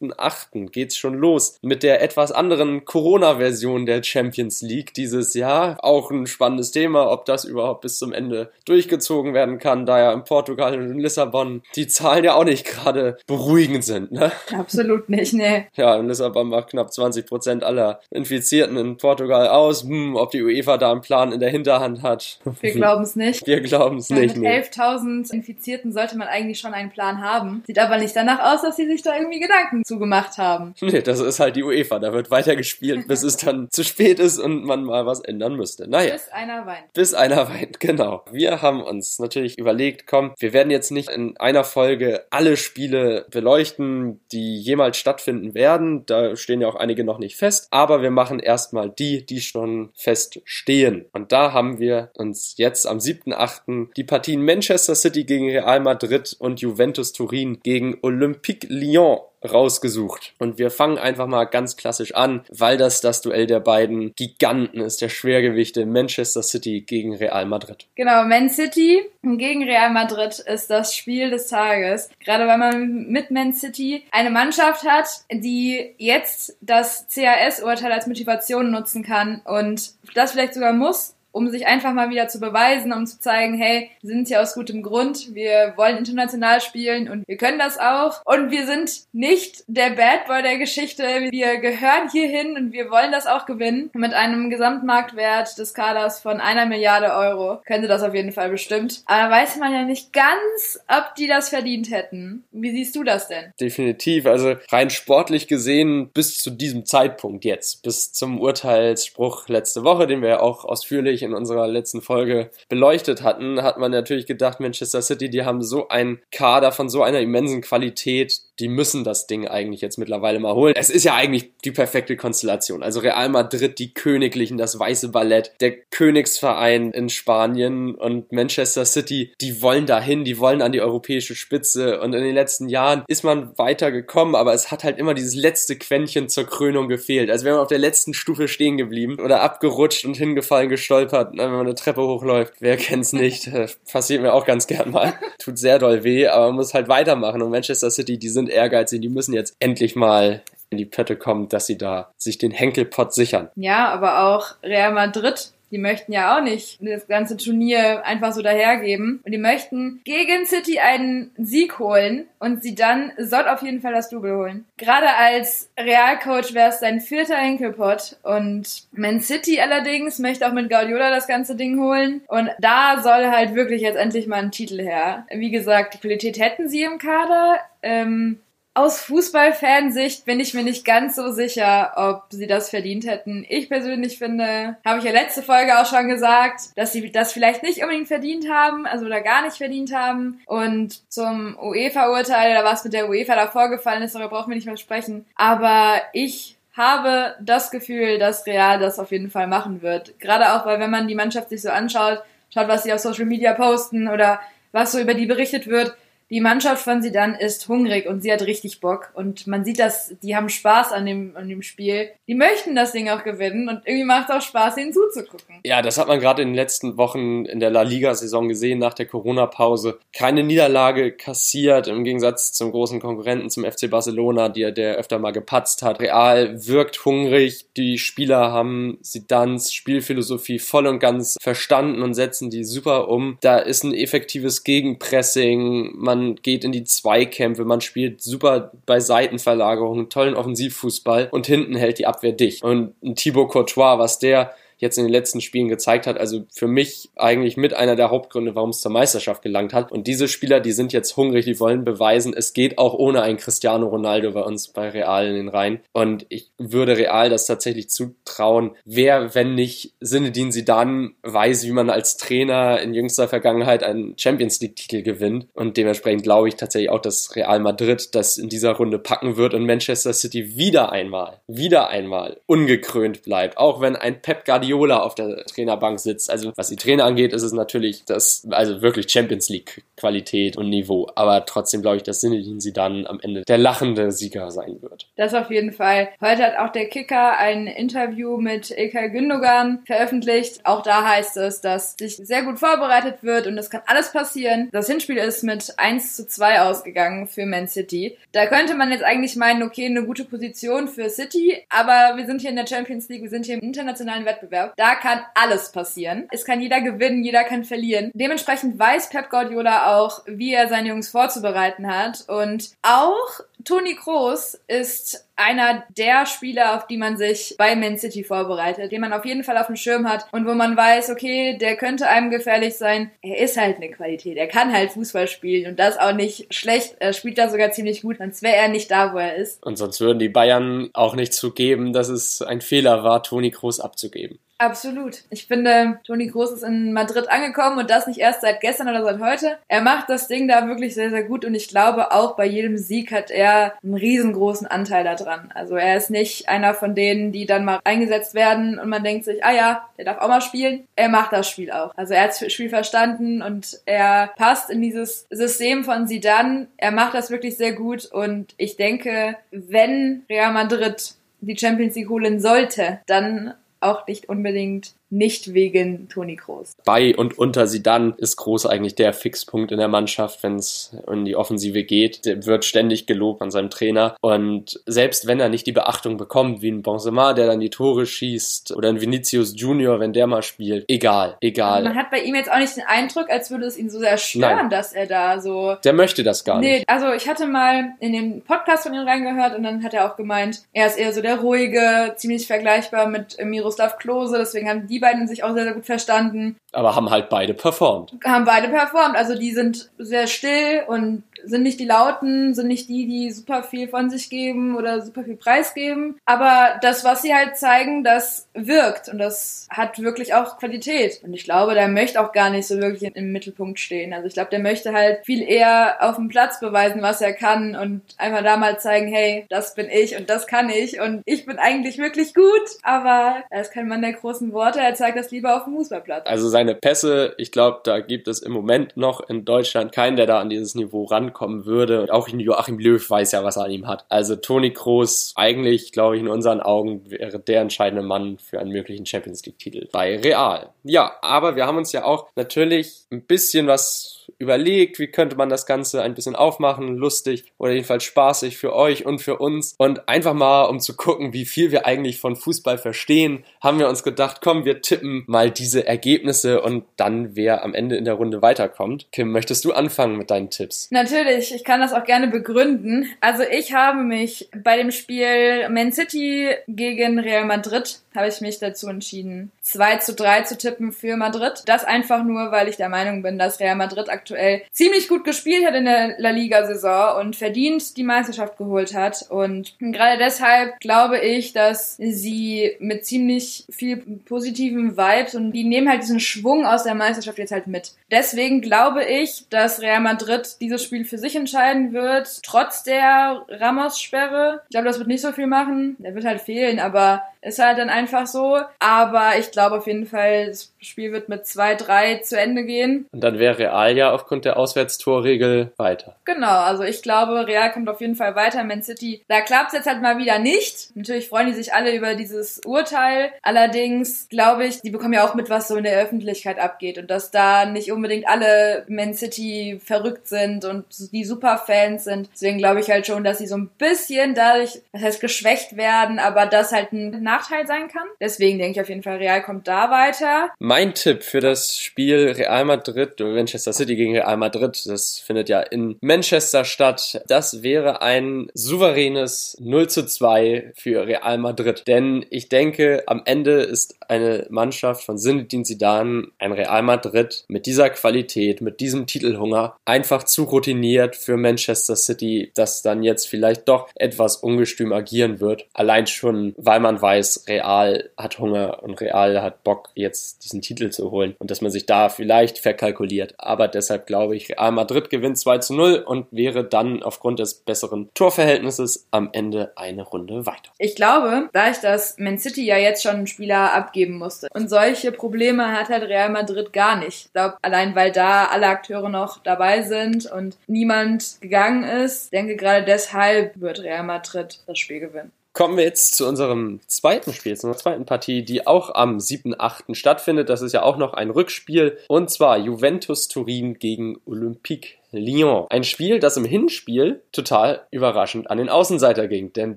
7.8. 0.00 0.70
geht's 0.70 0.96
schon 0.96 1.14
los 1.14 1.58
mit 1.62 1.82
der 1.82 2.02
etwas 2.02 2.32
anderen 2.32 2.84
Corona-Version 2.84 3.86
der 3.86 4.02
Champions 4.02 4.62
League 4.62 4.94
dieses 4.94 5.34
Jahr. 5.34 5.78
Auch 5.82 6.10
ein 6.10 6.26
spannendes 6.26 6.70
Thema, 6.70 7.10
ob 7.10 7.24
das 7.24 7.44
überhaupt 7.44 7.82
bis 7.82 7.98
zum 7.98 8.12
Ende 8.12 8.50
durchgezogen 8.66 9.34
werden 9.34 9.58
kann, 9.58 9.86
da 9.86 9.98
ja 9.98 10.12
in 10.12 10.24
Portugal 10.24 10.74
und 10.78 10.90
in 10.90 10.98
Lissabon 10.98 11.62
die 11.74 11.86
Zahlen 11.86 12.24
ja 12.24 12.34
auch 12.34 12.44
nicht 12.44 12.66
gerade 12.66 13.16
beruhigend 13.26 13.84
sind, 13.84 14.12
ne? 14.12 14.32
Absolut 14.56 15.08
nicht, 15.08 15.32
ne. 15.32 15.66
Ja, 15.76 15.96
in 15.96 16.08
Lissabon 16.08 16.48
macht 16.48 16.70
knapp 16.70 16.92
20 16.92 17.26
Prozent 17.26 17.64
aller 17.64 18.00
Infizierten 18.10 18.76
in 18.76 18.96
Portugal 18.96 19.48
aus. 19.48 19.82
Hm, 19.84 20.16
ob 20.16 20.30
die 20.30 20.42
UEFA 20.42 20.76
da 20.78 20.92
einen 20.92 21.00
Plan 21.00 21.32
in 21.32 21.40
der 21.40 21.50
Hinterhand 21.50 22.02
hat. 22.02 22.38
Wir 22.60 22.72
glauben 22.72 23.02
es 23.02 23.16
nicht. 23.16 23.46
Wir 23.46 23.60
glauben 23.60 23.98
es 23.98 24.08
Ja, 24.08 24.16
nicht. 24.16 24.36
mit 24.36 24.44
nee. 24.44 24.60
11.000 24.60 25.32
Infizierten 25.32 25.92
sollte 25.92 26.16
man 26.16 26.28
eigentlich 26.28 26.58
schon 26.58 26.74
einen 26.74 26.90
Plan 26.90 27.20
haben. 27.22 27.62
Sieht 27.66 27.78
aber 27.78 27.98
nicht 27.98 28.14
danach 28.14 28.54
aus, 28.54 28.62
dass 28.62 28.76
sie 28.76 28.86
sich 28.86 29.02
da 29.02 29.16
irgendwie 29.16 29.40
Gedanken 29.40 29.82
zugemacht 29.96 30.36
haben. 30.36 30.74
Nee, 30.80 31.00
das 31.00 31.20
ist 31.20 31.40
halt 31.40 31.56
die 31.56 31.62
UEFA. 31.62 31.98
Da 31.98 32.12
wird 32.12 32.30
weiter 32.30 32.54
gespielt, 32.54 33.08
bis 33.08 33.22
es 33.22 33.38
dann 33.38 33.68
zu 33.70 33.82
spät 33.82 34.18
ist 34.18 34.38
und 34.38 34.64
man 34.64 34.84
mal 34.84 35.06
was 35.06 35.20
ändern 35.20 35.56
müsste. 35.56 35.88
Naja. 35.88 36.12
Bis 36.12 36.28
einer 36.28 36.66
weint. 36.66 36.92
Bis 36.92 37.14
einer 37.14 37.48
weint, 37.48 37.80
genau. 37.80 38.24
Wir 38.30 38.62
haben 38.62 38.82
uns 38.82 39.18
natürlich 39.18 39.58
überlegt, 39.58 40.06
komm, 40.06 40.34
wir 40.38 40.52
werden 40.52 40.70
jetzt 40.70 40.90
nicht 40.90 41.08
in 41.08 41.36
einer 41.38 41.64
Folge 41.64 42.24
alle 42.30 42.56
Spiele 42.56 43.26
beleuchten, 43.30 44.20
die 44.32 44.58
jemals 44.58 44.98
stattfinden 44.98 45.54
werden. 45.54 46.04
Da 46.06 46.36
stehen 46.36 46.60
ja 46.60 46.68
auch 46.68 46.76
einige 46.76 47.04
noch 47.04 47.18
nicht 47.18 47.36
fest. 47.36 47.68
Aber 47.70 48.02
wir 48.02 48.10
machen 48.10 48.38
erstmal 48.38 48.90
die, 48.90 49.24
die 49.24 49.40
schon 49.40 49.90
feststehen. 49.94 51.06
Und 51.12 51.32
da 51.32 51.52
haben 51.52 51.78
wir 51.78 52.10
uns 52.14 52.54
jetzt 52.58 52.86
am 52.86 52.98
7.8. 52.98 53.94
die 53.96 54.04
Partien 54.04 54.44
Manchester 54.44 54.94
City 54.94 55.24
gegen 55.24 55.48
Real 55.50 55.80
Madrid 55.80 56.36
und 56.38 56.60
Juventus 56.60 57.12
Turin 57.12 57.60
gegen 57.62 57.98
Olympique 58.02 58.66
Lyon 58.68 59.20
rausgesucht. 59.44 60.34
Und 60.38 60.58
wir 60.58 60.70
fangen 60.70 60.98
einfach 60.98 61.26
mal 61.26 61.44
ganz 61.44 61.76
klassisch 61.76 62.14
an, 62.14 62.44
weil 62.50 62.76
das 62.76 63.00
das 63.00 63.22
Duell 63.22 63.46
der 63.46 63.60
beiden 63.60 64.14
Giganten 64.14 64.80
ist, 64.80 65.00
der 65.00 65.08
Schwergewichte 65.08 65.86
Manchester 65.86 66.42
City 66.42 66.82
gegen 66.82 67.14
Real 67.14 67.46
Madrid. 67.46 67.86
Genau, 67.94 68.24
Man 68.24 68.48
City 68.48 69.02
gegen 69.22 69.64
Real 69.64 69.90
Madrid 69.90 70.38
ist 70.38 70.70
das 70.70 70.94
Spiel 70.94 71.30
des 71.30 71.48
Tages. 71.48 72.10
Gerade 72.24 72.46
weil 72.46 72.58
man 72.58 73.06
mit 73.08 73.30
Man 73.30 73.52
City 73.52 74.04
eine 74.12 74.30
Mannschaft 74.30 74.84
hat, 74.84 75.08
die 75.30 75.94
jetzt 75.98 76.56
das 76.60 77.06
CAS-Urteil 77.12 77.92
als 77.92 78.06
Motivation 78.06 78.70
nutzen 78.70 79.02
kann 79.02 79.42
und 79.44 79.92
das 80.14 80.32
vielleicht 80.32 80.54
sogar 80.54 80.72
muss, 80.72 81.15
um 81.36 81.50
sich 81.50 81.66
einfach 81.66 81.92
mal 81.92 82.08
wieder 82.08 82.28
zu 82.28 82.40
beweisen, 82.40 82.94
um 82.94 83.04
zu 83.04 83.20
zeigen, 83.20 83.58
hey, 83.58 83.90
wir 84.00 84.08
sind 84.08 84.26
hier 84.28 84.40
aus 84.40 84.54
gutem 84.54 84.82
Grund, 84.82 85.34
wir 85.34 85.74
wollen 85.76 85.98
international 85.98 86.62
spielen 86.62 87.10
und 87.10 87.28
wir 87.28 87.36
können 87.36 87.58
das 87.58 87.78
auch. 87.78 88.22
Und 88.24 88.50
wir 88.50 88.64
sind 88.64 88.90
nicht 89.12 89.62
der 89.66 89.90
Bad 89.90 90.26
Boy 90.26 90.42
der 90.42 90.56
Geschichte, 90.56 91.02
wir 91.30 91.58
gehören 91.58 92.10
hierhin 92.10 92.56
und 92.56 92.72
wir 92.72 92.90
wollen 92.90 93.12
das 93.12 93.26
auch 93.26 93.44
gewinnen. 93.44 93.90
Mit 93.92 94.14
einem 94.14 94.48
Gesamtmarktwert 94.48 95.58
des 95.58 95.74
Kaders 95.74 96.20
von 96.20 96.40
einer 96.40 96.64
Milliarde 96.64 97.12
Euro 97.12 97.60
könnte 97.66 97.86
das 97.86 98.02
auf 98.02 98.14
jeden 98.14 98.32
Fall 98.32 98.48
bestimmt. 98.48 99.02
Aber 99.04 99.30
weiß 99.30 99.58
man 99.58 99.74
ja 99.74 99.82
nicht 99.82 100.14
ganz, 100.14 100.80
ob 100.88 101.16
die 101.16 101.26
das 101.26 101.50
verdient 101.50 101.90
hätten. 101.90 102.44
Wie 102.50 102.70
siehst 102.70 102.96
du 102.96 103.04
das 103.04 103.28
denn? 103.28 103.52
Definitiv, 103.60 104.24
also 104.24 104.54
rein 104.72 104.88
sportlich 104.88 105.48
gesehen 105.48 106.08
bis 106.14 106.38
zu 106.38 106.50
diesem 106.50 106.86
Zeitpunkt 106.86 107.44
jetzt, 107.44 107.82
bis 107.82 108.14
zum 108.14 108.40
Urteilsspruch 108.40 109.48
letzte 109.48 109.84
Woche, 109.84 110.06
den 110.06 110.22
wir 110.22 110.28
ja 110.30 110.40
auch 110.40 110.64
ausführlich 110.64 111.25
in 111.26 111.34
unserer 111.34 111.68
letzten 111.68 112.00
Folge 112.00 112.50
beleuchtet 112.68 113.22
hatten, 113.22 113.62
hat 113.62 113.78
man 113.78 113.90
natürlich 113.90 114.26
gedacht, 114.26 114.60
Manchester 114.60 115.02
City, 115.02 115.28
die 115.28 115.44
haben 115.44 115.62
so 115.62 115.88
einen 115.88 116.20
Kader 116.30 116.72
von 116.72 116.88
so 116.88 117.02
einer 117.02 117.20
immensen 117.20 117.60
Qualität, 117.60 118.40
die 118.58 118.68
müssen 118.68 119.04
das 119.04 119.26
Ding 119.26 119.46
eigentlich 119.46 119.80
jetzt 119.80 119.98
mittlerweile 119.98 120.38
mal 120.38 120.54
holen. 120.54 120.74
Es 120.76 120.90
ist 120.90 121.04
ja 121.04 121.14
eigentlich 121.14 121.50
die 121.64 121.70
perfekte 121.70 122.16
Konstellation. 122.16 122.82
Also 122.82 123.00
Real 123.00 123.28
Madrid, 123.28 123.78
die 123.78 123.92
Königlichen, 123.92 124.58
das 124.58 124.78
weiße 124.78 125.10
Ballett, 125.10 125.52
der 125.60 125.72
Königsverein 125.72 126.92
in 126.92 127.08
Spanien 127.08 127.94
und 127.94 128.32
Manchester 128.32 128.84
City, 128.84 129.32
die 129.40 129.62
wollen 129.62 129.86
dahin, 129.86 130.24
die 130.24 130.38
wollen 130.38 130.62
an 130.62 130.72
die 130.72 130.80
europäische 130.80 131.34
Spitze 131.34 132.00
und 132.00 132.14
in 132.14 132.22
den 132.22 132.34
letzten 132.34 132.68
Jahren 132.68 133.04
ist 133.08 133.24
man 133.24 133.56
weitergekommen, 133.58 134.34
aber 134.34 134.54
es 134.54 134.70
hat 134.70 134.84
halt 134.84 134.98
immer 134.98 135.14
dieses 135.14 135.34
letzte 135.34 135.76
Quäntchen 135.76 136.28
zur 136.28 136.44
Krönung 136.44 136.88
gefehlt. 136.88 137.30
Also 137.30 137.44
wäre 137.44 137.56
man 137.56 137.62
auf 137.62 137.68
der 137.68 137.78
letzten 137.78 138.14
Stufe 138.14 138.48
stehen 138.48 138.76
geblieben 138.76 139.18
oder 139.20 139.42
abgerutscht 139.42 140.04
und 140.04 140.16
hingefallen, 140.16 140.68
gestolpert, 140.68 141.34
ne, 141.34 141.44
wenn 141.44 141.50
man 141.50 141.66
eine 141.66 141.74
Treppe 141.74 142.02
hochläuft. 142.02 142.54
Wer 142.60 142.76
kennt's 142.76 143.12
nicht? 143.12 143.46
Äh, 143.48 143.68
Passiert 143.90 144.22
mir 144.22 144.32
auch 144.34 144.44
ganz 144.44 144.66
gern 144.66 144.90
mal. 144.90 145.14
Tut 145.38 145.58
sehr 145.58 145.78
doll 145.78 146.04
weh, 146.04 146.26
aber 146.26 146.46
man 146.46 146.56
muss 146.56 146.74
halt 146.74 146.88
weitermachen 146.88 147.42
und 147.42 147.50
Manchester 147.50 147.90
City, 147.90 148.18
die 148.18 148.28
sind 148.28 148.45
ehrgeizig, 148.48 149.00
die 149.00 149.08
müssen 149.08 149.34
jetzt 149.34 149.56
endlich 149.58 149.96
mal 149.96 150.42
in 150.70 150.78
die 150.78 150.84
Pötte 150.84 151.16
kommen, 151.16 151.48
dass 151.48 151.66
sie 151.66 151.78
da 151.78 152.12
sich 152.18 152.38
den 152.38 152.50
Henkelpott 152.50 153.14
sichern. 153.14 153.50
Ja, 153.54 153.88
aber 153.88 154.24
auch 154.24 154.54
Real 154.62 154.92
Madrid. 154.92 155.52
Die 155.70 155.78
möchten 155.78 156.12
ja 156.12 156.36
auch 156.36 156.42
nicht 156.42 156.78
das 156.80 157.08
ganze 157.08 157.36
Turnier 157.36 158.04
einfach 158.04 158.32
so 158.32 158.42
dahergeben. 158.42 159.20
Und 159.24 159.32
die 159.32 159.38
möchten 159.38 160.00
gegen 160.04 160.46
City 160.46 160.78
einen 160.78 161.32
Sieg 161.36 161.78
holen 161.78 162.26
und 162.38 162.62
sie 162.62 162.74
dann 162.74 163.12
soll 163.18 163.48
auf 163.48 163.62
jeden 163.62 163.80
Fall 163.80 163.92
das 163.92 164.08
Double 164.10 164.36
holen. 164.36 164.64
Gerade 164.76 165.08
als 165.16 165.70
Realcoach 165.78 166.54
wäre 166.54 166.70
es 166.70 166.80
sein 166.80 167.00
vierter 167.00 167.36
Henkelpott. 167.36 168.16
Und 168.22 168.84
Man 168.92 169.20
City 169.20 169.60
allerdings 169.60 170.18
möchte 170.18 170.46
auch 170.46 170.52
mit 170.52 170.70
Guardiola 170.70 171.10
das 171.10 171.26
ganze 171.26 171.56
Ding 171.56 171.80
holen. 171.80 172.22
Und 172.28 172.50
da 172.60 173.00
soll 173.02 173.26
halt 173.26 173.54
wirklich 173.54 173.82
jetzt 173.82 173.96
endlich 173.96 174.26
mal 174.26 174.36
ein 174.36 174.52
Titel 174.52 174.80
her. 174.80 175.26
Wie 175.30 175.50
gesagt, 175.50 175.94
die 175.94 175.98
Qualität 175.98 176.38
hätten 176.38 176.68
sie 176.68 176.82
im 176.82 176.98
Kader. 176.98 177.58
Ähm, 177.82 178.40
aus 178.76 179.00
Fußballfansicht 179.00 180.26
bin 180.26 180.38
ich 180.38 180.52
mir 180.52 180.62
nicht 180.62 180.84
ganz 180.84 181.16
so 181.16 181.32
sicher, 181.32 181.94
ob 181.96 182.24
sie 182.28 182.46
das 182.46 182.68
verdient 182.68 183.06
hätten. 183.06 183.46
Ich 183.48 183.70
persönlich 183.70 184.18
finde, 184.18 184.76
habe 184.84 184.98
ich 184.98 185.04
ja 185.04 185.12
letzte 185.12 185.42
Folge 185.42 185.80
auch 185.80 185.86
schon 185.86 186.08
gesagt, 186.08 186.60
dass 186.76 186.92
sie 186.92 187.10
das 187.10 187.32
vielleicht 187.32 187.62
nicht 187.62 187.82
unbedingt 187.82 188.08
verdient 188.08 188.50
haben, 188.50 188.86
also 188.86 189.06
oder 189.06 189.22
gar 189.22 189.42
nicht 189.42 189.56
verdient 189.56 189.94
haben. 189.94 190.42
Und 190.44 191.10
zum 191.10 191.56
UEFA-Urteil, 191.58 192.54
da 192.54 192.64
was 192.64 192.84
mit 192.84 192.92
der 192.92 193.08
UEFA 193.08 193.34
da 193.34 193.46
vorgefallen 193.46 194.02
ist, 194.02 194.14
darüber 194.14 194.28
brauchen 194.28 194.50
wir 194.50 194.56
nicht 194.56 194.66
mehr 194.66 194.76
sprechen. 194.76 195.24
Aber 195.36 196.02
ich 196.12 196.58
habe 196.76 197.34
das 197.40 197.70
Gefühl, 197.70 198.18
dass 198.18 198.46
Real 198.46 198.78
das 198.78 198.98
auf 198.98 199.10
jeden 199.10 199.30
Fall 199.30 199.46
machen 199.46 199.80
wird. 199.80 200.20
Gerade 200.20 200.52
auch, 200.52 200.66
weil 200.66 200.80
wenn 200.80 200.90
man 200.90 201.08
die 201.08 201.14
Mannschaft 201.14 201.48
sich 201.48 201.62
so 201.62 201.70
anschaut, 201.70 202.22
schaut, 202.52 202.68
was 202.68 202.82
sie 202.82 202.92
auf 202.92 203.00
Social 203.00 203.24
Media 203.24 203.54
posten 203.54 204.06
oder 204.06 204.38
was 204.72 204.92
so 204.92 204.98
über 204.98 205.14
die 205.14 205.24
berichtet 205.24 205.66
wird, 205.66 205.96
die 206.30 206.40
Mannschaft 206.40 206.82
von 206.82 207.02
Sidan 207.02 207.34
ist 207.34 207.68
hungrig 207.68 208.06
und 208.06 208.20
sie 208.20 208.32
hat 208.32 208.42
richtig 208.42 208.80
Bock 208.80 209.10
und 209.14 209.46
man 209.46 209.64
sieht 209.64 209.78
das, 209.78 210.14
die 210.22 210.34
haben 210.34 210.48
Spaß 210.48 210.92
an 210.92 211.06
dem, 211.06 211.36
an 211.36 211.48
dem 211.48 211.62
Spiel. 211.62 212.10
Die 212.26 212.34
möchten 212.34 212.74
das 212.74 212.92
Ding 212.92 213.08
auch 213.08 213.22
gewinnen 213.22 213.68
und 213.68 213.82
irgendwie 213.84 214.04
macht 214.04 214.28
es 214.28 214.34
auch 214.34 214.42
Spaß, 214.42 214.76
ihnen 214.78 214.92
zuzugucken. 214.92 215.60
Ja, 215.64 215.82
das 215.82 215.98
hat 215.98 216.08
man 216.08 216.18
gerade 216.18 216.42
in 216.42 216.48
den 216.48 216.54
letzten 216.54 216.96
Wochen 216.96 217.44
in 217.44 217.60
der 217.60 217.70
La 217.70 217.82
Liga-Saison 217.82 218.48
gesehen, 218.48 218.80
nach 218.80 218.94
der 218.94 219.06
Corona-Pause. 219.06 219.98
Keine 220.12 220.42
Niederlage 220.42 221.12
kassiert, 221.12 221.86
im 221.86 222.02
Gegensatz 222.02 222.52
zum 222.52 222.72
großen 222.72 223.00
Konkurrenten, 223.00 223.48
zum 223.48 223.64
FC 223.64 223.88
Barcelona, 223.88 224.48
der, 224.48 224.72
der 224.72 224.96
öfter 224.96 225.20
mal 225.20 225.32
gepatzt 225.32 225.82
hat. 225.82 226.00
Real 226.00 226.66
wirkt 226.66 227.04
hungrig, 227.04 227.66
die 227.76 227.98
Spieler 227.98 228.50
haben 228.50 228.98
Sidans 229.02 229.72
Spielphilosophie 229.72 230.58
voll 230.58 230.88
und 230.88 230.98
ganz 230.98 231.36
verstanden 231.40 232.02
und 232.02 232.14
setzen 232.14 232.50
die 232.50 232.64
super 232.64 233.08
um. 233.08 233.38
Da 233.40 233.58
ist 233.58 233.84
ein 233.84 233.94
effektives 233.94 234.64
Gegenpressing, 234.64 235.92
man 235.94 236.15
geht 236.42 236.64
in 236.64 236.72
die 236.72 236.84
Zweikämpfe, 236.84 237.64
man 237.64 237.80
spielt 237.80 238.22
super 238.22 238.72
bei 238.86 239.00
Seitenverlagerungen, 239.00 240.08
tollen 240.10 240.34
Offensivfußball 240.34 241.28
und 241.30 241.46
hinten 241.46 241.76
hält 241.76 241.98
die 241.98 242.06
Abwehr 242.06 242.32
dicht. 242.32 242.62
Und 242.62 242.94
ein 243.02 243.14
Thibaut 243.14 243.50
Courtois, 243.50 243.98
was 243.98 244.18
der 244.18 244.54
jetzt 244.78 244.98
in 244.98 245.04
den 245.04 245.12
letzten 245.12 245.40
Spielen 245.40 245.68
gezeigt 245.68 246.06
hat. 246.06 246.18
Also 246.18 246.44
für 246.52 246.66
mich 246.66 247.10
eigentlich 247.16 247.56
mit 247.56 247.74
einer 247.74 247.96
der 247.96 248.10
Hauptgründe, 248.10 248.54
warum 248.54 248.70
es 248.70 248.80
zur 248.80 248.92
Meisterschaft 248.92 249.42
gelangt 249.42 249.72
hat. 249.72 249.90
Und 249.90 250.06
diese 250.06 250.28
Spieler, 250.28 250.60
die 250.60 250.72
sind 250.72 250.92
jetzt 250.92 251.16
hungrig, 251.16 251.44
die 251.44 251.60
wollen 251.60 251.84
beweisen, 251.84 252.34
es 252.36 252.52
geht 252.52 252.78
auch 252.78 252.94
ohne 252.94 253.22
einen 253.22 253.38
Cristiano 253.38 253.86
Ronaldo 253.86 254.32
bei 254.32 254.42
uns 254.42 254.68
bei 254.68 254.88
Real 254.90 255.26
in 255.26 255.34
den 255.34 255.48
Reihen. 255.48 255.80
Und 255.92 256.26
ich 256.28 256.50
würde 256.58 256.96
Real 256.96 257.30
das 257.30 257.46
tatsächlich 257.46 257.88
zutrauen. 257.88 258.72
Wer, 258.84 259.34
wenn 259.34 259.54
nicht 259.54 259.94
Sinedin 260.00 260.52
Sidan, 260.52 261.14
weiß, 261.22 261.64
wie 261.66 261.72
man 261.72 261.90
als 261.90 262.16
Trainer 262.16 262.80
in 262.80 262.94
jüngster 262.94 263.28
Vergangenheit 263.28 263.82
einen 263.82 264.16
Champions 264.18 264.60
League 264.60 264.76
Titel 264.76 265.02
gewinnt. 265.02 265.48
Und 265.54 265.76
dementsprechend 265.76 266.22
glaube 266.22 266.48
ich 266.48 266.56
tatsächlich 266.56 266.90
auch, 266.90 267.00
dass 267.00 267.34
Real 267.34 267.60
Madrid 267.60 268.14
das 268.14 268.38
in 268.38 268.48
dieser 268.48 268.72
Runde 268.72 268.98
packen 268.98 269.36
wird 269.36 269.54
und 269.54 269.64
Manchester 269.64 270.12
City 270.12 270.56
wieder 270.56 270.92
einmal, 270.92 271.40
wieder 271.46 271.88
einmal 271.88 272.40
ungekrönt 272.46 273.22
bleibt. 273.22 273.58
Auch 273.58 273.80
wenn 273.80 273.96
ein 273.96 274.20
Pep 274.20 274.44
Guardiola 274.44 274.65
auf 274.74 275.14
der 275.14 275.44
Trainerbank 275.44 276.00
sitzt. 276.00 276.30
Also 276.30 276.52
was 276.56 276.68
die 276.68 276.76
Trainer 276.76 277.04
angeht, 277.04 277.32
ist 277.32 277.42
es 277.42 277.52
natürlich 277.52 278.04
das, 278.04 278.46
also 278.50 278.82
wirklich 278.82 279.10
Champions 279.10 279.48
League 279.48 279.84
Qualität 279.96 280.56
und 280.56 280.68
Niveau. 280.68 281.08
Aber 281.14 281.44
trotzdem 281.46 281.82
glaube 281.82 281.98
ich, 281.98 282.02
dass 282.02 282.20
Zinedine 282.20 282.60
sie 282.60 282.72
dann 282.72 283.06
am 283.06 283.20
Ende 283.20 283.42
der 283.42 283.58
lachende 283.58 284.12
Sieger 284.12 284.50
sein 284.50 284.82
wird. 284.82 285.08
Das 285.16 285.34
auf 285.34 285.50
jeden 285.50 285.72
Fall. 285.72 286.08
Heute 286.20 286.42
hat 286.42 286.58
auch 286.58 286.72
der 286.72 286.88
Kicker 286.88 287.38
ein 287.38 287.66
Interview 287.66 288.36
mit 288.36 288.70
Ilkay 288.70 289.10
Gündogan 289.10 289.82
veröffentlicht. 289.86 290.60
Auch 290.64 290.82
da 290.82 291.08
heißt 291.08 291.36
es, 291.38 291.60
dass 291.60 291.94
sich 291.98 292.16
sehr 292.16 292.42
gut 292.42 292.58
vorbereitet 292.58 293.22
wird 293.22 293.46
und 293.46 293.56
es 293.58 293.70
kann 293.70 293.82
alles 293.86 294.12
passieren. 294.12 294.68
Das 294.72 294.86
Hinspiel 294.86 295.16
ist 295.16 295.42
mit 295.42 295.74
1 295.78 296.16
zu 296.16 296.26
2 296.26 296.62
ausgegangen 296.62 297.26
für 297.26 297.46
Man 297.46 297.68
City. 297.68 298.16
Da 298.32 298.46
könnte 298.46 298.74
man 298.74 298.90
jetzt 298.90 299.04
eigentlich 299.04 299.36
meinen, 299.36 299.62
okay, 299.62 299.86
eine 299.86 300.04
gute 300.04 300.24
Position 300.24 300.88
für 300.88 301.08
City, 301.08 301.64
aber 301.68 302.16
wir 302.16 302.26
sind 302.26 302.40
hier 302.40 302.50
in 302.50 302.56
der 302.56 302.66
Champions 302.66 303.08
League, 303.08 303.22
wir 303.22 303.30
sind 303.30 303.46
hier 303.46 303.56
im 303.56 303.60
internationalen 303.60 304.24
Wettbewerb. 304.24 304.55
Da 304.76 304.94
kann 304.94 305.20
alles 305.34 305.72
passieren. 305.72 306.28
Es 306.30 306.44
kann 306.44 306.60
jeder 306.60 306.80
gewinnen, 306.80 307.24
jeder 307.24 307.44
kann 307.44 307.64
verlieren. 307.64 308.10
Dementsprechend 308.14 308.78
weiß 308.78 309.10
Pep 309.10 309.30
Guardiola 309.30 309.96
auch, 309.96 310.22
wie 310.26 310.54
er 310.54 310.68
seine 310.68 310.88
Jungs 310.88 311.08
vorzubereiten 311.08 311.86
hat 311.86 312.24
und 312.28 312.70
auch 312.82 313.40
Toni 313.66 313.96
Kroos 313.96 314.58
ist 314.68 315.26
einer 315.34 315.84
der 315.96 316.24
Spieler, 316.26 316.76
auf 316.76 316.86
die 316.86 316.96
man 316.96 317.16
sich 317.16 317.56
bei 317.58 317.74
Man 317.74 317.98
City 317.98 318.22
vorbereitet, 318.22 318.92
den 318.92 319.00
man 319.00 319.12
auf 319.12 319.24
jeden 319.24 319.42
Fall 319.42 319.58
auf 319.58 319.66
dem 319.66 319.76
Schirm 319.76 320.08
hat 320.08 320.26
und 320.32 320.46
wo 320.46 320.54
man 320.54 320.76
weiß, 320.76 321.10
okay, 321.10 321.58
der 321.58 321.76
könnte 321.76 322.08
einem 322.08 322.30
gefährlich 322.30 322.76
sein. 322.76 323.10
Er 323.22 323.38
ist 323.38 323.56
halt 323.56 323.76
eine 323.76 323.90
Qualität. 323.90 324.36
Er 324.36 324.46
kann 324.46 324.72
halt 324.72 324.92
Fußball 324.92 325.26
spielen 325.26 325.68
und 325.68 325.78
das 325.80 325.98
auch 325.98 326.12
nicht 326.12 326.54
schlecht. 326.54 326.96
Er 327.00 327.12
spielt 327.12 327.38
da 327.38 327.50
sogar 327.50 327.72
ziemlich 327.72 328.02
gut, 328.02 328.18
sonst 328.18 328.42
wäre 328.42 328.56
er 328.56 328.68
nicht 328.68 328.90
da, 328.90 329.12
wo 329.12 329.18
er 329.18 329.34
ist. 329.34 329.62
Und 329.66 329.76
sonst 329.76 330.00
würden 330.00 330.20
die 330.20 330.28
Bayern 330.28 330.90
auch 330.92 331.16
nicht 331.16 331.34
zugeben, 331.34 331.92
dass 331.92 332.08
es 332.08 332.42
ein 332.42 332.60
Fehler 332.60 333.02
war, 333.02 333.22
Toni 333.22 333.50
Kroos 333.50 333.80
abzugeben. 333.80 334.38
Absolut. 334.58 335.24
Ich 335.28 335.46
finde, 335.46 336.00
Toni 336.04 336.30
Kroos 336.30 336.50
ist 336.50 336.62
in 336.62 336.94
Madrid 336.94 337.28
angekommen 337.28 337.78
und 337.78 337.90
das 337.90 338.06
nicht 338.06 338.18
erst 338.18 338.40
seit 338.40 338.62
gestern 338.62 338.88
oder 338.88 339.02
seit 339.02 339.20
heute. 339.20 339.58
Er 339.68 339.82
macht 339.82 340.08
das 340.08 340.28
Ding 340.28 340.48
da 340.48 340.66
wirklich 340.66 340.94
sehr, 340.94 341.10
sehr 341.10 341.24
gut 341.24 341.44
und 341.44 341.54
ich 341.54 341.68
glaube 341.68 342.10
auch 342.10 342.36
bei 342.36 342.46
jedem 342.46 342.78
Sieg 342.78 343.12
hat 343.12 343.30
er 343.30 343.74
einen 343.82 343.94
riesengroßen 343.94 344.66
Anteil 344.66 345.04
daran. 345.04 345.52
Also 345.54 345.76
er 345.76 345.96
ist 345.96 346.08
nicht 346.08 346.48
einer 346.48 346.72
von 346.72 346.94
denen, 346.94 347.32
die 347.32 347.44
dann 347.44 347.66
mal 347.66 347.80
eingesetzt 347.84 348.34
werden 348.34 348.78
und 348.78 348.88
man 348.88 349.04
denkt 349.04 349.26
sich, 349.26 349.44
ah 349.44 349.52
ja, 349.52 349.88
der 349.98 350.06
darf 350.06 350.18
auch 350.18 350.28
mal 350.28 350.40
spielen. 350.40 350.86
Er 350.96 351.10
macht 351.10 351.32
das 351.32 351.50
Spiel 351.50 351.70
auch. 351.70 351.92
Also 351.94 352.14
er 352.14 352.22
hat 352.22 352.40
das 352.40 352.52
Spiel 352.52 352.70
verstanden 352.70 353.42
und 353.42 353.80
er 353.84 354.32
passt 354.36 354.70
in 354.70 354.80
dieses 354.80 355.26
System 355.28 355.84
von 355.84 356.06
Sidan. 356.06 356.68
Er 356.78 356.92
macht 356.92 357.12
das 357.12 357.30
wirklich 357.30 357.58
sehr 357.58 357.72
gut 357.72 358.06
und 358.06 358.54
ich 358.56 358.76
denke, 358.76 359.36
wenn 359.50 360.24
Real 360.30 360.52
Madrid 360.52 361.14
die 361.42 361.58
Champions 361.58 361.94
League 361.94 362.08
holen 362.08 362.40
sollte, 362.40 363.00
dann 363.06 363.52
auch 363.86 364.06
nicht 364.06 364.28
unbedingt 364.28 364.94
nicht 365.10 365.54
wegen 365.54 366.08
Toni 366.08 366.36
Kroos. 366.36 366.76
Bei 366.84 367.14
und 367.16 367.38
unter 367.38 367.66
sie 367.66 367.82
dann 367.82 368.14
ist 368.16 368.36
Kroos 368.36 368.66
eigentlich 368.66 368.94
der 368.94 369.12
Fixpunkt 369.12 369.72
in 369.72 369.78
der 369.78 369.88
Mannschaft, 369.88 370.42
wenn 370.42 370.56
es 370.56 370.96
in 371.10 371.24
die 371.24 371.36
Offensive 371.36 371.84
geht. 371.84 372.24
Der 372.24 372.44
wird 372.46 372.64
ständig 372.64 373.06
gelobt 373.06 373.38
von 373.38 373.50
seinem 373.50 373.70
Trainer. 373.70 374.16
Und 374.20 374.80
selbst 374.86 375.26
wenn 375.26 375.40
er 375.40 375.48
nicht 375.48 375.66
die 375.66 375.72
Beachtung 375.72 376.16
bekommt, 376.16 376.62
wie 376.62 376.70
ein 376.70 376.82
Benzema, 376.82 377.34
der 377.34 377.46
dann 377.46 377.60
die 377.60 377.70
Tore 377.70 378.06
schießt, 378.06 378.74
oder 378.76 378.88
ein 378.88 379.00
Vinicius 379.00 379.54
Junior, 379.56 380.00
wenn 380.00 380.12
der 380.12 380.26
mal 380.26 380.42
spielt, 380.42 380.84
egal, 380.88 381.36
egal. 381.40 381.84
Man 381.84 381.94
hat 381.94 382.10
bei 382.10 382.20
ihm 382.20 382.34
jetzt 382.34 382.50
auch 382.50 382.58
nicht 382.58 382.76
den 382.76 382.84
Eindruck, 382.86 383.30
als 383.30 383.50
würde 383.50 383.66
es 383.66 383.78
ihn 383.78 383.90
so 383.90 383.98
sehr 383.98 384.18
stören, 384.18 384.56
Nein. 384.56 384.70
dass 384.70 384.92
er 384.92 385.06
da 385.06 385.40
so... 385.40 385.76
Der 385.84 385.92
möchte 385.92 386.22
das 386.24 386.44
gar 386.44 386.60
nee, 386.60 386.78
nicht. 386.78 386.88
Also 386.88 387.12
ich 387.12 387.28
hatte 387.28 387.46
mal 387.46 387.92
in 388.00 388.12
den 388.12 388.42
Podcast 388.42 388.84
von 388.84 388.94
ihm 388.94 389.06
reingehört 389.06 389.56
und 389.56 389.62
dann 389.62 389.82
hat 389.82 389.94
er 389.94 390.10
auch 390.10 390.16
gemeint, 390.16 390.62
er 390.72 390.86
ist 390.86 390.98
eher 390.98 391.12
so 391.12 391.22
der 391.22 391.40
ruhige, 391.40 392.14
ziemlich 392.16 392.46
vergleichbar 392.46 393.08
mit 393.08 393.36
Miroslav 393.44 393.98
Klose, 393.98 394.38
deswegen 394.38 394.68
haben 394.68 394.86
die 394.86 394.95
die 394.96 395.00
beiden 395.00 395.28
sich 395.28 395.44
auch 395.44 395.52
sehr, 395.52 395.64
sehr 395.64 395.74
gut 395.74 395.84
verstanden. 395.84 396.56
Aber 396.72 396.96
haben 396.96 397.10
halt 397.10 397.28
beide 397.28 397.52
performt. 397.52 398.14
Haben 398.24 398.46
beide 398.46 398.68
performt. 398.68 399.14
Also 399.14 399.38
die 399.38 399.52
sind 399.52 399.90
sehr 399.98 400.26
still 400.26 400.84
und 400.88 401.22
sind 401.46 401.62
nicht 401.62 401.80
die 401.80 401.86
Lauten, 401.86 402.54
sind 402.54 402.68
nicht 402.68 402.88
die, 402.88 403.06
die 403.06 403.30
super 403.30 403.62
viel 403.62 403.88
von 403.88 404.10
sich 404.10 404.28
geben 404.28 404.76
oder 404.76 405.00
super 405.00 405.24
viel 405.24 405.36
preisgeben. 405.36 406.18
Aber 406.24 406.78
das, 406.82 407.04
was 407.04 407.22
sie 407.22 407.34
halt 407.34 407.56
zeigen, 407.56 408.04
das 408.04 408.48
wirkt 408.54 409.08
und 409.08 409.18
das 409.18 409.68
hat 409.70 409.98
wirklich 410.00 410.34
auch 410.34 410.58
Qualität. 410.58 411.20
Und 411.22 411.32
ich 411.32 411.44
glaube, 411.44 411.74
der 411.74 411.88
möchte 411.88 412.20
auch 412.20 412.32
gar 412.32 412.50
nicht 412.50 412.66
so 412.66 412.78
wirklich 412.78 413.10
im 413.14 413.32
Mittelpunkt 413.32 413.78
stehen. 413.78 414.12
Also 414.12 414.26
ich 414.26 414.34
glaube, 414.34 414.50
der 414.50 414.58
möchte 414.58 414.92
halt 414.92 415.24
viel 415.24 415.42
eher 415.42 415.98
auf 416.00 416.16
dem 416.16 416.28
Platz 416.28 416.60
beweisen, 416.60 417.02
was 417.02 417.20
er 417.20 417.32
kann 417.32 417.76
und 417.76 418.02
einfach 418.18 418.42
da 418.42 418.56
mal 418.56 418.78
zeigen, 418.78 419.08
hey, 419.08 419.46
das 419.48 419.74
bin 419.74 419.88
ich 419.88 420.16
und 420.16 420.28
das 420.28 420.46
kann 420.46 420.68
ich 420.68 421.00
und 421.00 421.22
ich 421.24 421.46
bin 421.46 421.58
eigentlich 421.58 421.98
wirklich 421.98 422.34
gut. 422.34 422.44
Aber 422.82 423.44
er 423.50 423.60
ist 423.60 423.72
kein 423.72 423.88
Mann 423.88 424.02
der 424.02 424.14
großen 424.14 424.52
Worte, 424.52 424.80
er 424.80 424.94
zeigt 424.94 425.18
das 425.18 425.30
lieber 425.30 425.56
auf 425.56 425.64
dem 425.64 425.74
Fußballplatz. 425.76 426.26
Also 426.26 426.48
seine 426.48 426.74
Pässe, 426.74 427.34
ich 427.38 427.52
glaube, 427.52 427.80
da 427.84 428.00
gibt 428.00 428.28
es 428.28 428.40
im 428.40 428.52
Moment 428.52 428.96
noch 428.96 429.28
in 429.28 429.44
Deutschland 429.44 429.92
keinen, 429.92 430.16
der 430.16 430.26
da 430.26 430.40
an 430.40 430.50
dieses 430.50 430.74
Niveau 430.74 431.04
rankommt 431.04 431.35
rankommen 431.36 431.66
würde. 431.66 432.08
Auch 432.10 432.28
Joachim 432.28 432.78
Löw 432.78 433.10
weiß 433.10 433.32
ja, 433.32 433.44
was 433.44 433.56
er 433.56 433.64
an 433.64 433.70
ihm 433.70 433.86
hat. 433.86 434.04
Also 434.08 434.36
Toni 434.36 434.72
Kroos, 434.72 435.32
eigentlich, 435.36 435.92
glaube 435.92 436.16
ich, 436.16 436.22
in 436.22 436.28
unseren 436.28 436.60
Augen 436.60 437.10
wäre 437.10 437.38
der 437.38 437.60
entscheidende 437.60 438.02
Mann 438.02 438.38
für 438.38 438.58
einen 438.58 438.72
möglichen 438.72 439.06
Champions 439.06 439.44
League-Titel 439.44 439.88
bei 439.92 440.18
Real. 440.18 440.70
Ja, 440.82 441.16
aber 441.22 441.56
wir 441.56 441.66
haben 441.66 441.78
uns 441.78 441.92
ja 441.92 442.04
auch 442.04 442.28
natürlich 442.36 443.04
ein 443.10 443.22
bisschen 443.22 443.66
was 443.66 444.15
überlegt, 444.38 444.98
wie 444.98 445.08
könnte 445.08 445.36
man 445.36 445.48
das 445.48 445.66
Ganze 445.66 446.02
ein 446.02 446.14
bisschen 446.14 446.36
aufmachen, 446.36 446.96
lustig 446.96 447.44
oder 447.58 447.72
jedenfalls 447.72 448.04
spaßig 448.04 448.56
für 448.56 448.74
euch 448.74 449.06
und 449.06 449.20
für 449.20 449.38
uns. 449.38 449.74
Und 449.78 450.08
einfach 450.08 450.34
mal, 450.34 450.64
um 450.64 450.80
zu 450.80 450.96
gucken, 450.96 451.32
wie 451.32 451.44
viel 451.44 451.70
wir 451.70 451.86
eigentlich 451.86 452.20
von 452.20 452.36
Fußball 452.36 452.78
verstehen, 452.78 453.44
haben 453.60 453.78
wir 453.78 453.88
uns 453.88 454.02
gedacht, 454.02 454.40
komm, 454.42 454.64
wir 454.64 454.82
tippen 454.82 455.24
mal 455.26 455.50
diese 455.50 455.86
Ergebnisse 455.86 456.60
und 456.62 456.84
dann, 456.96 457.36
wer 457.36 457.64
am 457.64 457.74
Ende 457.74 457.96
in 457.96 458.04
der 458.04 458.14
Runde 458.14 458.42
weiterkommt. 458.42 459.06
Kim, 459.12 459.32
möchtest 459.32 459.64
du 459.64 459.72
anfangen 459.72 460.16
mit 460.16 460.30
deinen 460.30 460.50
Tipps? 460.50 460.90
Natürlich, 460.90 461.54
ich 461.54 461.64
kann 461.64 461.80
das 461.80 461.92
auch 461.92 462.04
gerne 462.04 462.28
begründen. 462.28 463.06
Also 463.20 463.42
ich 463.42 463.72
habe 463.72 464.02
mich 464.02 464.48
bei 464.56 464.76
dem 464.76 464.90
Spiel 464.90 465.68
Man 465.68 465.92
City 465.92 466.50
gegen 466.68 467.18
Real 467.18 467.44
Madrid 467.44 468.00
habe 468.16 468.28
ich 468.28 468.40
mich 468.40 468.58
dazu 468.58 468.88
entschieden, 468.88 469.52
2 469.60 469.98
zu 469.98 470.14
3 470.14 470.42
zu 470.42 470.56
tippen 470.56 470.92
für 470.92 471.16
Madrid. 471.16 471.62
Das 471.66 471.84
einfach 471.84 472.24
nur, 472.24 472.50
weil 472.50 472.68
ich 472.68 472.76
der 472.76 472.88
Meinung 472.88 473.22
bin, 473.22 473.38
dass 473.38 473.60
Real 473.60 473.76
Madrid 473.76 474.08
aktuell 474.16 474.62
ziemlich 474.70 475.08
gut 475.08 475.24
gespielt 475.24 475.66
hat 475.66 475.74
in 475.74 475.84
der 475.84 476.16
La 476.18 476.30
Liga-Saison 476.30 477.20
und 477.20 477.36
verdient 477.36 477.96
die 477.96 478.02
Meisterschaft 478.02 478.56
geholt 478.58 478.94
hat. 478.94 479.26
Und 479.28 479.74
gerade 479.78 480.18
deshalb 480.18 480.78
glaube 480.80 481.18
ich, 481.20 481.52
dass 481.52 481.96
sie 481.96 482.76
mit 482.80 483.06
ziemlich 483.06 483.64
viel 483.70 483.96
positiven 483.96 484.96
Vibes 484.96 485.34
und 485.34 485.52
die 485.52 485.64
nehmen 485.64 485.88
halt 485.88 486.02
diesen 486.02 486.20
Schwung 486.20 486.66
aus 486.66 486.84
der 486.84 486.94
Meisterschaft 486.94 487.38
jetzt 487.38 487.52
halt 487.52 487.66
mit. 487.66 487.92
Deswegen 488.10 488.60
glaube 488.60 489.04
ich, 489.04 489.44
dass 489.50 489.80
Real 489.80 490.00
Madrid 490.00 490.56
dieses 490.60 490.82
Spiel 490.82 491.04
für 491.04 491.18
sich 491.18 491.36
entscheiden 491.36 491.92
wird, 491.92 492.42
trotz 492.42 492.82
der 492.82 493.44
Ramos-Sperre. 493.48 494.62
Ich 494.64 494.70
glaube, 494.70 494.86
das 494.86 494.98
wird 494.98 495.08
nicht 495.08 495.20
so 495.20 495.32
viel 495.32 495.46
machen. 495.46 495.96
Der 495.98 496.14
wird 496.14 496.24
halt 496.24 496.40
fehlen, 496.40 496.78
aber 496.78 497.22
ist 497.46 497.58
halt 497.58 497.78
dann 497.78 497.88
einfach 497.88 498.26
so. 498.26 498.58
Aber 498.78 499.38
ich 499.38 499.50
glaube 499.50 499.76
auf 499.76 499.86
jeden 499.86 500.06
Fall, 500.06 500.48
das 500.48 500.72
Spiel 500.80 501.12
wird 501.12 501.28
mit 501.28 501.44
2-3 501.44 502.22
zu 502.22 502.38
Ende 502.38 502.64
gehen. 502.64 503.06
Und 503.12 503.20
dann 503.20 503.38
wäre 503.38 503.58
Real 503.58 503.96
ja 503.96 504.12
aufgrund 504.12 504.44
der 504.44 504.56
Auswärtstorregel 504.56 505.72
weiter. 505.76 506.16
Genau, 506.24 506.60
also 506.60 506.82
ich 506.82 507.02
glaube, 507.02 507.46
Real 507.46 507.72
kommt 507.72 507.88
auf 507.88 508.00
jeden 508.00 508.16
Fall 508.16 508.34
weiter. 508.34 508.64
Man 508.64 508.82
City, 508.82 509.22
da 509.28 509.40
klappt 509.40 509.68
es 509.68 509.74
jetzt 509.74 509.86
halt 509.86 510.02
mal 510.02 510.18
wieder 510.18 510.38
nicht. 510.38 510.94
Natürlich 510.96 511.28
freuen 511.28 511.46
die 511.46 511.54
sich 511.54 511.72
alle 511.72 511.94
über 511.94 512.14
dieses 512.14 512.60
Urteil. 512.64 513.30
Allerdings 513.42 514.28
glaube 514.28 514.66
ich, 514.66 514.82
die 514.82 514.90
bekommen 514.90 515.14
ja 515.14 515.26
auch 515.26 515.34
mit, 515.34 515.48
was 515.48 515.68
so 515.68 515.76
in 515.76 515.84
der 515.84 516.00
Öffentlichkeit 516.00 516.58
abgeht. 516.58 516.98
Und 516.98 517.10
dass 517.10 517.30
da 517.30 517.64
nicht 517.64 517.92
unbedingt 517.92 518.28
alle 518.28 518.84
Man 518.88 519.14
City 519.14 519.80
verrückt 519.84 520.28
sind 520.28 520.64
und 520.64 520.84
die 521.12 521.24
Superfans 521.24 522.04
sind. 522.04 522.28
Deswegen 522.32 522.58
glaube 522.58 522.80
ich 522.80 522.90
halt 522.90 523.06
schon, 523.06 523.24
dass 523.24 523.38
sie 523.38 523.46
so 523.46 523.56
ein 523.56 523.68
bisschen 523.78 524.34
dadurch, 524.34 524.80
das 524.92 525.02
heißt 525.02 525.20
geschwächt 525.20 525.76
werden, 525.76 526.18
aber 526.18 526.46
das 526.46 526.72
halt 526.72 526.92
ein 526.92 527.22
Nachteil 527.36 527.66
sein 527.66 527.88
kann. 527.88 528.06
Deswegen 528.20 528.58
denke 528.58 528.78
ich 528.78 528.80
auf 528.80 528.88
jeden 528.88 529.02
Fall, 529.02 529.16
Real 529.16 529.42
kommt 529.42 529.68
da 529.68 529.90
weiter. 529.90 530.50
Mein 530.58 530.94
Tipp 530.94 531.22
für 531.22 531.40
das 531.40 531.78
Spiel 531.78 532.32
Real 532.36 532.64
Madrid 532.64 533.20
Manchester 533.20 533.72
City 533.72 533.96
gegen 533.96 534.14
Real 534.14 534.36
Madrid. 534.36 534.82
Das 534.86 535.18
findet 535.18 535.48
ja 535.48 535.60
in 535.60 535.96
Manchester 536.00 536.64
statt. 536.64 537.22
Das 537.28 537.62
wäre 537.62 538.00
ein 538.00 538.48
souveränes 538.54 539.56
0 539.60 539.88
zu 539.88 540.06
2 540.06 540.72
für 540.76 541.06
Real 541.06 541.38
Madrid. 541.38 541.82
Denn 541.86 542.24
ich 542.30 542.48
denke, 542.48 543.04
am 543.06 543.22
Ende 543.24 543.62
ist 543.62 543.96
eine 544.08 544.46
Mannschaft 544.50 545.04
von 545.04 545.18
Zinedine 545.18 545.64
Zidane, 545.64 546.28
ein 546.38 546.52
Real 546.52 546.82
Madrid 546.82 547.44
mit 547.48 547.66
dieser 547.66 547.90
Qualität, 547.90 548.60
mit 548.60 548.80
diesem 548.80 549.06
Titelhunger 549.06 549.76
einfach 549.84 550.22
zu 550.22 550.44
routiniert 550.44 551.16
für 551.16 551.36
Manchester 551.36 551.96
City, 551.96 552.50
dass 552.54 552.82
dann 552.82 553.02
jetzt 553.02 553.28
vielleicht 553.28 553.68
doch 553.68 553.88
etwas 553.94 554.36
ungestüm 554.36 554.92
agieren 554.92 555.40
wird. 555.40 555.66
Allein 555.74 556.06
schon, 556.06 556.54
weil 556.56 556.80
man 556.80 557.00
weiß, 557.00 557.15
Real 557.48 558.10
hat 558.16 558.38
Hunger 558.38 558.82
und 558.82 559.00
Real 559.00 559.42
hat 559.42 559.64
Bock, 559.64 559.90
jetzt 559.94 560.44
diesen 560.44 560.62
Titel 560.62 560.90
zu 560.90 561.10
holen 561.10 561.34
und 561.38 561.50
dass 561.50 561.60
man 561.60 561.70
sich 561.70 561.86
da 561.86 562.08
vielleicht 562.08 562.58
verkalkuliert. 562.58 563.34
Aber 563.38 563.68
deshalb 563.68 564.06
glaube 564.06 564.36
ich, 564.36 564.50
Real 564.50 564.72
Madrid 564.72 565.10
gewinnt 565.10 565.38
2 565.38 565.58
zu 565.58 565.74
0 565.74 566.04
und 566.06 566.26
wäre 566.30 566.64
dann 566.64 567.02
aufgrund 567.02 567.38
des 567.38 567.54
besseren 567.54 568.10
Torverhältnisses 568.14 569.06
am 569.10 569.30
Ende 569.32 569.72
eine 569.76 570.02
Runde 570.02 570.46
weiter. 570.46 570.70
Ich 570.78 570.94
glaube, 570.94 571.48
da 571.52 571.70
ich 571.70 571.78
das 571.78 572.16
Man 572.18 572.38
City 572.38 572.64
ja 572.64 572.76
jetzt 572.76 573.02
schon 573.02 573.16
einen 573.16 573.26
Spieler 573.26 573.72
abgeben 573.74 574.18
musste 574.18 574.48
und 574.52 574.68
solche 574.68 575.12
Probleme 575.12 575.72
hat 575.72 575.88
halt 575.88 576.04
Real 576.04 576.30
Madrid 576.30 576.72
gar 576.72 576.96
nicht. 576.96 577.26
Ich 577.26 577.32
glaube, 577.32 577.56
allein 577.62 577.94
weil 577.94 578.12
da 578.12 578.46
alle 578.46 578.66
Akteure 578.66 579.08
noch 579.08 579.42
dabei 579.42 579.82
sind 579.82 580.30
und 580.30 580.56
niemand 580.66 581.40
gegangen 581.40 581.84
ist, 581.84 582.32
denke 582.32 582.56
gerade 582.56 582.84
deshalb 582.84 583.60
wird 583.60 583.80
Real 583.80 584.02
Madrid 584.02 584.60
das 584.66 584.78
Spiel 584.78 585.00
gewinnen. 585.00 585.32
Kommen 585.56 585.78
wir 585.78 585.84
jetzt 585.84 586.14
zu 586.14 586.28
unserem 586.28 586.80
zweiten 586.86 587.32
Spiel, 587.32 587.56
zu 587.56 587.66
unserer 587.66 587.80
zweiten 587.80 588.04
Partie, 588.04 588.44
die 588.44 588.66
auch 588.66 588.94
am 588.94 589.16
7.8. 589.16 589.94
stattfindet. 589.94 590.50
Das 590.50 590.60
ist 590.60 590.72
ja 590.72 590.82
auch 590.82 590.98
noch 590.98 591.14
ein 591.14 591.30
Rückspiel. 591.30 591.96
Und 592.08 592.30
zwar 592.30 592.58
Juventus 592.58 593.26
Turin 593.28 593.78
gegen 593.78 594.18
Olympique 594.26 594.98
Lyon. 595.16 595.66
Ein 595.70 595.84
Spiel, 595.84 596.18
das 596.18 596.36
im 596.36 596.44
Hinspiel 596.44 597.22
total 597.32 597.86
überraschend 597.90 598.50
an 598.50 598.58
den 598.58 598.68
Außenseiter 598.68 599.28
ging, 599.28 599.52
denn 599.52 599.76